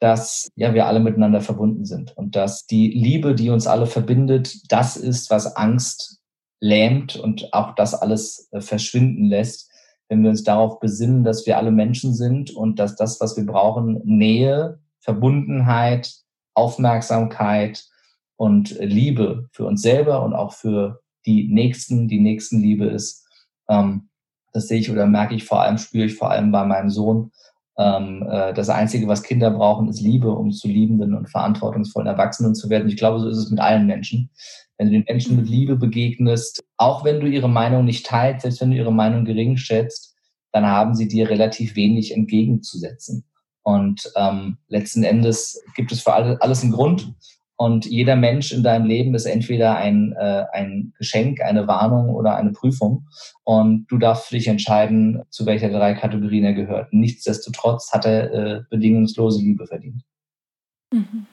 [0.00, 4.70] dass ja wir alle miteinander verbunden sind und dass die Liebe, die uns alle verbindet,
[4.70, 6.18] das ist, was Angst
[6.60, 9.70] lähmt und auch das alles äh, verschwinden lässt
[10.08, 13.46] wenn wir uns darauf besinnen, dass wir alle Menschen sind und dass das, was wir
[13.46, 16.12] brauchen, Nähe, Verbundenheit,
[16.54, 17.84] Aufmerksamkeit
[18.36, 23.26] und Liebe für uns selber und auch für die Nächsten, die Nächstenliebe ist.
[23.68, 24.08] Ähm,
[24.52, 27.32] das sehe ich oder merke ich vor allem, spüre ich vor allem bei meinem Sohn.
[27.76, 32.54] Ähm, äh, das Einzige, was Kinder brauchen, ist Liebe, um zu liebenden und verantwortungsvollen Erwachsenen
[32.54, 32.88] zu werden.
[32.88, 34.30] Ich glaube, so ist es mit allen Menschen.
[34.78, 35.50] Wenn du den Menschen mit mhm.
[35.50, 39.56] Liebe begegnest, auch wenn du ihre Meinung nicht teilst, selbst wenn du ihre Meinung gering
[39.56, 40.14] schätzt,
[40.52, 43.24] dann haben sie dir relativ wenig entgegenzusetzen.
[43.62, 47.14] Und ähm, letzten Endes gibt es für alle, alles einen Grund.
[47.56, 52.36] Und jeder Mensch in deinem Leben ist entweder ein, äh, ein Geschenk, eine Warnung oder
[52.36, 53.06] eine Prüfung.
[53.44, 56.92] Und du darfst für dich entscheiden, zu welcher der drei Kategorien er gehört.
[56.92, 60.02] Nichtsdestotrotz hat er äh, bedingungslose Liebe verdient.
[60.92, 61.26] Mhm.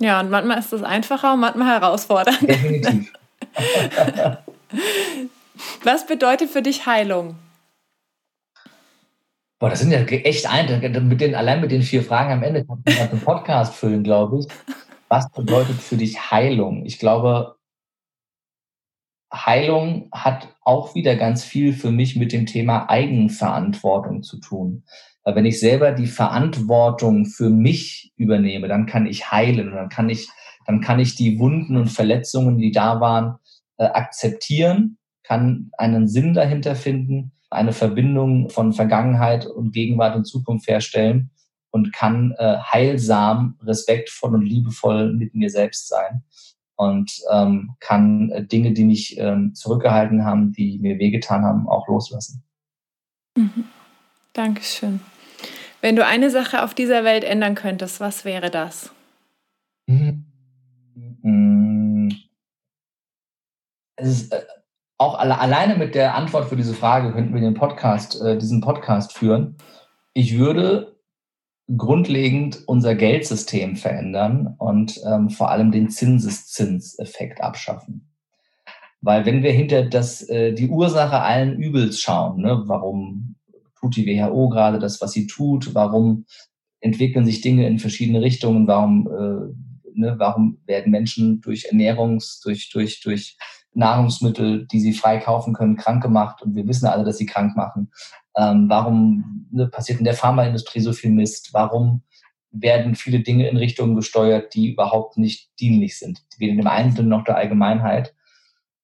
[0.00, 2.42] Ja, und manchmal ist das einfacher und manchmal herausfordernd.
[2.42, 3.12] Definitiv.
[5.82, 7.36] Was bedeutet für dich Heilung?
[9.58, 12.64] Boah, das sind ja echt ein, mit den, allein mit den vier Fragen am Ende
[12.64, 14.46] kann man einen Podcast füllen, glaube ich.
[15.08, 16.84] Was bedeutet für dich Heilung?
[16.84, 17.56] Ich glaube,
[19.32, 24.84] Heilung hat auch wieder ganz viel für mich mit dem Thema Eigenverantwortung zu tun.
[25.24, 29.88] Weil wenn ich selber die Verantwortung für mich übernehme, dann kann ich heilen und dann
[29.88, 30.28] kann ich,
[30.66, 33.36] dann kann ich die Wunden und Verletzungen, die da waren,
[33.76, 40.68] äh, akzeptieren, kann einen Sinn dahinter finden, eine Verbindung von Vergangenheit und Gegenwart und Zukunft
[40.68, 41.30] herstellen
[41.70, 46.24] und kann äh, heilsam, respektvoll und liebevoll mit mir selbst sein
[46.76, 51.88] und ähm, kann äh, Dinge, die mich ähm, zurückgehalten haben, die mir wehgetan haben, auch
[51.88, 52.44] loslassen.
[53.36, 53.64] Mhm.
[54.32, 55.00] Dankeschön.
[55.80, 58.92] Wenn du eine Sache auf dieser Welt ändern könntest, was wäre das?
[59.86, 60.24] Mhm.
[64.00, 64.42] Es ist, äh,
[64.96, 68.60] auch alle, alleine mit der Antwort für diese Frage könnten wir den Podcast, äh, diesen
[68.60, 69.56] Podcast führen.
[70.14, 70.97] Ich würde
[71.76, 78.08] grundlegend unser Geldsystem verändern und ähm, vor allem den Zinseszinseffekt abschaffen.
[79.00, 83.36] Weil wenn wir hinter das, äh, die Ursache allen Übels schauen, ne, warum
[83.78, 85.74] tut die WHO gerade das, was sie tut?
[85.74, 86.24] Warum
[86.80, 88.66] entwickeln sich Dinge in verschiedene Richtungen?
[88.66, 93.36] Warum, äh, ne, warum werden Menschen durch Ernährungs-, durch, durch, durch
[93.74, 96.42] Nahrungsmittel, die sie frei kaufen können, krank gemacht?
[96.42, 97.92] Und wir wissen alle, dass sie krank machen.
[98.38, 101.50] Ähm, warum ne, passiert in der Pharmaindustrie so viel Mist?
[101.52, 102.02] Warum
[102.50, 107.24] werden viele Dinge in Richtungen gesteuert, die überhaupt nicht dienlich sind, weder dem Einzelnen noch
[107.24, 108.14] der Allgemeinheit?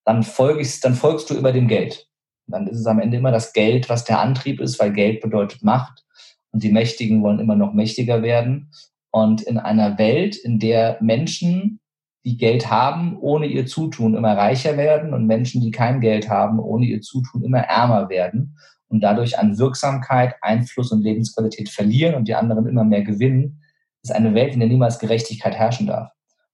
[0.05, 2.09] Dann, folgst, dann folgst du über dem Geld.
[2.46, 5.62] Dann ist es am Ende immer das Geld, was der Antrieb ist, weil Geld bedeutet
[5.62, 6.05] Macht
[6.50, 8.70] und die Mächtigen wollen immer noch mächtiger werden.
[9.11, 11.80] Und in einer Welt, in der Menschen,
[12.24, 16.59] die Geld haben, ohne ihr Zutun immer reicher werden und Menschen, die kein Geld haben,
[16.59, 18.57] ohne ihr Zutun immer ärmer werden
[18.95, 23.61] und dadurch an Wirksamkeit, Einfluss und Lebensqualität verlieren und die anderen immer mehr gewinnen,
[24.05, 26.11] ist eine Welt, in der niemals Gerechtigkeit herrschen darf.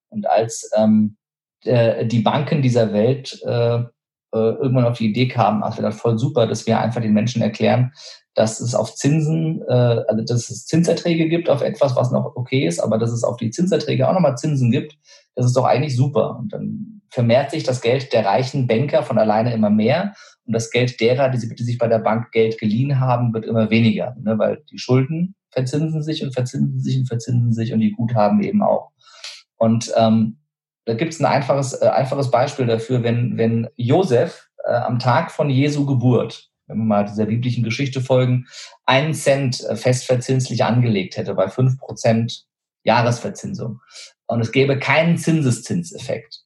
[0.08, 1.18] Und als ähm,
[1.64, 3.84] äh, die Banken dieser Welt äh, äh,
[4.32, 7.42] irgendwann auf die Idee kamen, ach, wäre das voll super, dass wir einfach den Menschen
[7.42, 7.92] erklären,
[8.32, 12.66] dass es auf Zinsen, äh, also dass es Zinserträge gibt auf etwas, was noch okay
[12.66, 14.96] ist, aber dass es auf die Zinserträge auch nochmal Zinsen gibt,
[15.34, 16.38] das ist doch eigentlich super.
[16.38, 20.14] Und dann vermehrt sich das Geld der reichen Banker von alleine immer mehr
[20.50, 23.70] und das Geld derer, die, die sich bei der Bank Geld geliehen haben, wird immer
[23.70, 24.36] weniger, ne?
[24.36, 28.60] weil die Schulden verzinsen sich und verzinsen sich und verzinsen sich und die Guthaben eben
[28.60, 28.90] auch.
[29.58, 30.38] Und ähm,
[30.86, 35.30] da gibt es ein einfaches, äh, einfaches Beispiel dafür, wenn, wenn Josef äh, am Tag
[35.30, 38.46] von Jesu Geburt, wenn wir mal dieser biblischen Geschichte folgen,
[38.86, 42.44] einen Cent äh, festverzinslich angelegt hätte bei fünf Prozent
[42.82, 43.78] Jahresverzinsung
[44.26, 46.40] und es gäbe keinen Zinseszinseffekt.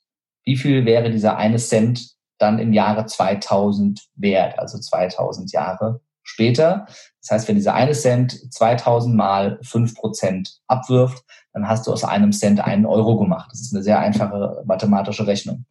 [0.45, 6.87] Wie viel wäre dieser eine Cent dann im Jahre 2000 wert, also 2000 Jahre später?
[7.21, 12.05] Das heißt, wenn dieser eine Cent 2000 mal fünf Prozent abwirft, dann hast du aus
[12.05, 13.49] einem Cent einen Euro gemacht.
[13.53, 15.65] Das ist eine sehr einfache mathematische Rechnung.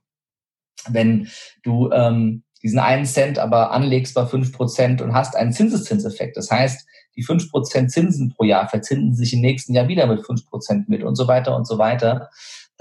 [0.87, 1.27] Wenn
[1.63, 6.49] du ähm, diesen einen Cent aber anlegst bei fünf Prozent und hast einen Zinseszinseffekt, das
[6.49, 10.45] heißt, die fünf Prozent Zinsen pro Jahr verzinsen sich im nächsten Jahr wieder mit fünf
[10.45, 12.29] Prozent mit und so weiter und so weiter,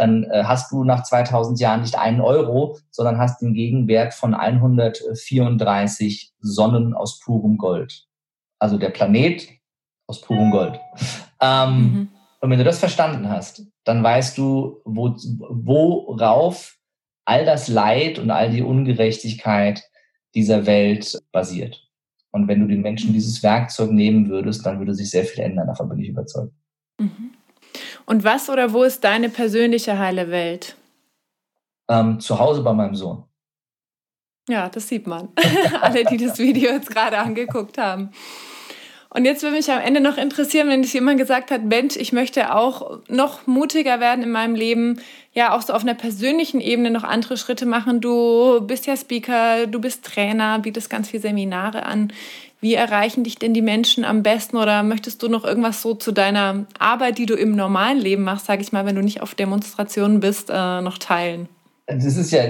[0.02, 4.34] dann äh, hast du nach 2000 Jahren nicht einen Euro, sondern hast den Gegenwert von
[4.34, 8.06] 134 Sonnen aus purem Gold
[8.62, 9.48] also der Planet
[10.06, 10.78] aus purem Gold.
[11.40, 12.08] Ähm, mhm.
[12.40, 16.78] Und wenn du das verstanden hast, dann weißt du, wo, worauf
[17.24, 19.82] all das Leid und all die Ungerechtigkeit
[20.34, 21.88] dieser Welt basiert.
[22.30, 23.14] Und wenn du den Menschen mhm.
[23.14, 25.66] dieses Werkzeug nehmen würdest, dann würde sich sehr viel ändern.
[25.66, 26.54] Davon bin ich überzeugt.
[27.00, 27.32] Mhm.
[28.06, 30.76] Und was oder wo ist deine persönliche heile Welt?
[31.88, 33.24] Ähm, zu Hause bei meinem Sohn.
[34.48, 35.28] Ja, das sieht man.
[35.80, 38.10] Alle, die das Video jetzt gerade angeguckt haben.
[39.14, 42.14] Und jetzt würde mich am Ende noch interessieren, wenn dich jemand gesagt hat, Mensch, ich
[42.14, 45.00] möchte auch noch mutiger werden in meinem Leben,
[45.34, 48.00] ja auch so auf einer persönlichen Ebene noch andere Schritte machen.
[48.00, 52.10] Du bist ja Speaker, du bist Trainer, bietest ganz viele Seminare an.
[52.62, 56.12] Wie erreichen dich denn die Menschen am besten oder möchtest du noch irgendwas so zu
[56.12, 59.34] deiner Arbeit, die du im normalen Leben machst, sage ich mal, wenn du nicht auf
[59.34, 61.48] Demonstrationen bist, äh, noch teilen?
[61.86, 62.44] Das ist ja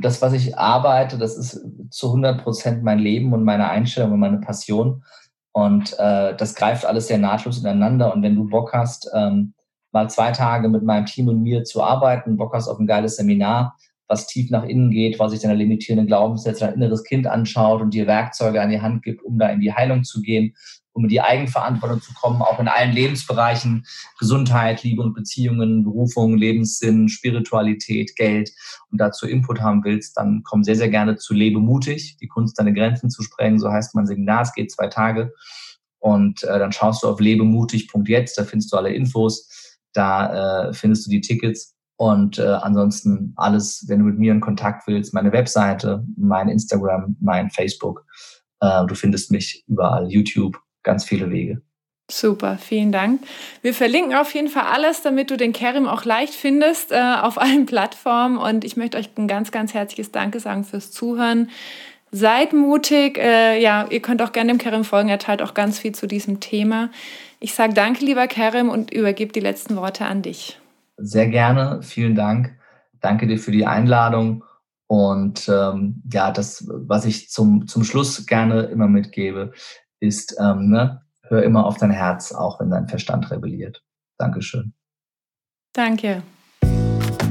[0.00, 1.60] das, was ich arbeite, das ist
[1.90, 5.04] zu 100 Prozent mein Leben und meine Einstellung und meine Passion.
[5.58, 8.14] Und äh, das greift alles sehr nahtlos ineinander.
[8.14, 9.54] Und wenn du Bock hast, ähm,
[9.90, 13.16] mal zwei Tage mit meinem Team und mir zu arbeiten, Bock hast auf ein geiles
[13.16, 17.82] Seminar, was tief nach innen geht, was sich deine limitierenden Glaubenssätze, dein inneres Kind anschaut
[17.82, 20.54] und dir Werkzeuge an die Hand gibt, um da in die Heilung zu gehen,
[20.98, 23.86] um in die Eigenverantwortung zu kommen, auch in allen Lebensbereichen,
[24.18, 28.50] Gesundheit, Liebe und Beziehungen, Berufung, Lebenssinn, Spiritualität, Geld
[28.90, 32.58] und dazu Input haben willst, dann komm sehr, sehr gerne zu Lebe mutig, die Kunst,
[32.58, 35.32] deine Grenzen zu sprengen, so heißt mein Seminar, es geht zwei Tage.
[36.00, 41.06] Und äh, dann schaust du auf lebemutig.jetzt, da findest du alle Infos, da äh, findest
[41.06, 41.76] du die Tickets.
[41.96, 47.16] Und äh, ansonsten alles, wenn du mit mir in Kontakt willst, meine Webseite, mein Instagram,
[47.20, 48.04] mein Facebook.
[48.60, 51.62] Äh, du findest mich überall, YouTube, ganz viele Wege.
[52.10, 53.20] Super, vielen Dank.
[53.60, 57.38] Wir verlinken auf jeden Fall alles, damit du den Kerim auch leicht findest äh, auf
[57.38, 58.38] allen Plattformen.
[58.38, 61.50] Und ich möchte euch ein ganz, ganz herzliches Danke sagen fürs Zuhören.
[62.10, 63.18] Seid mutig.
[63.18, 65.10] Äh, ja, ihr könnt auch gerne dem Kerim folgen.
[65.10, 66.90] Er teilt auch ganz viel zu diesem Thema.
[67.40, 70.58] Ich sage danke, lieber Kerim, und übergebe die letzten Worte an dich.
[70.96, 71.80] Sehr gerne.
[71.82, 72.56] Vielen Dank.
[73.00, 74.44] Danke dir für die Einladung.
[74.86, 79.52] Und ähm, ja, das, was ich zum, zum Schluss gerne immer mitgebe,
[80.00, 83.82] ist, ähm, ne, hör immer auf dein Herz, auch wenn dein Verstand rebelliert.
[84.18, 84.72] Dankeschön.
[85.72, 86.22] Danke.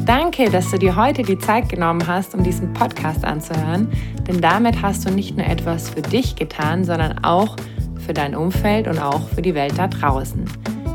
[0.06, 3.92] Danke, dass du dir heute die Zeit genommen hast, um diesen Podcast anzuhören,
[4.26, 7.58] denn damit hast du nicht nur etwas für dich getan, sondern auch
[8.06, 10.46] für dein Umfeld und auch für die Welt da draußen.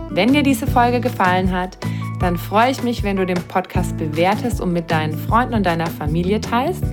[0.09, 1.77] Wenn dir diese Folge gefallen hat,
[2.21, 5.89] dann freue ich mich, wenn du den Podcast bewertest und mit deinen Freunden und deiner
[5.89, 6.85] Familie teilst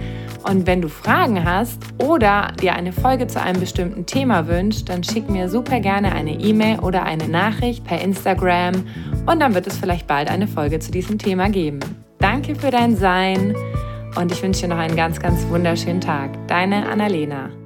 [0.44, 5.04] und wenn du Fragen hast oder dir eine Folge zu einem bestimmten Thema wünschst, dann
[5.04, 8.86] schick mir super gerne eine E-Mail oder eine Nachricht per Instagram
[9.26, 11.80] und dann wird es vielleicht bald eine Folge zu diesem Thema geben.
[12.20, 13.56] Danke für dein Sein
[14.16, 16.32] und ich wünsche dir noch einen ganz, ganz wunderschönen Tag.
[16.48, 17.59] Deine Annalena.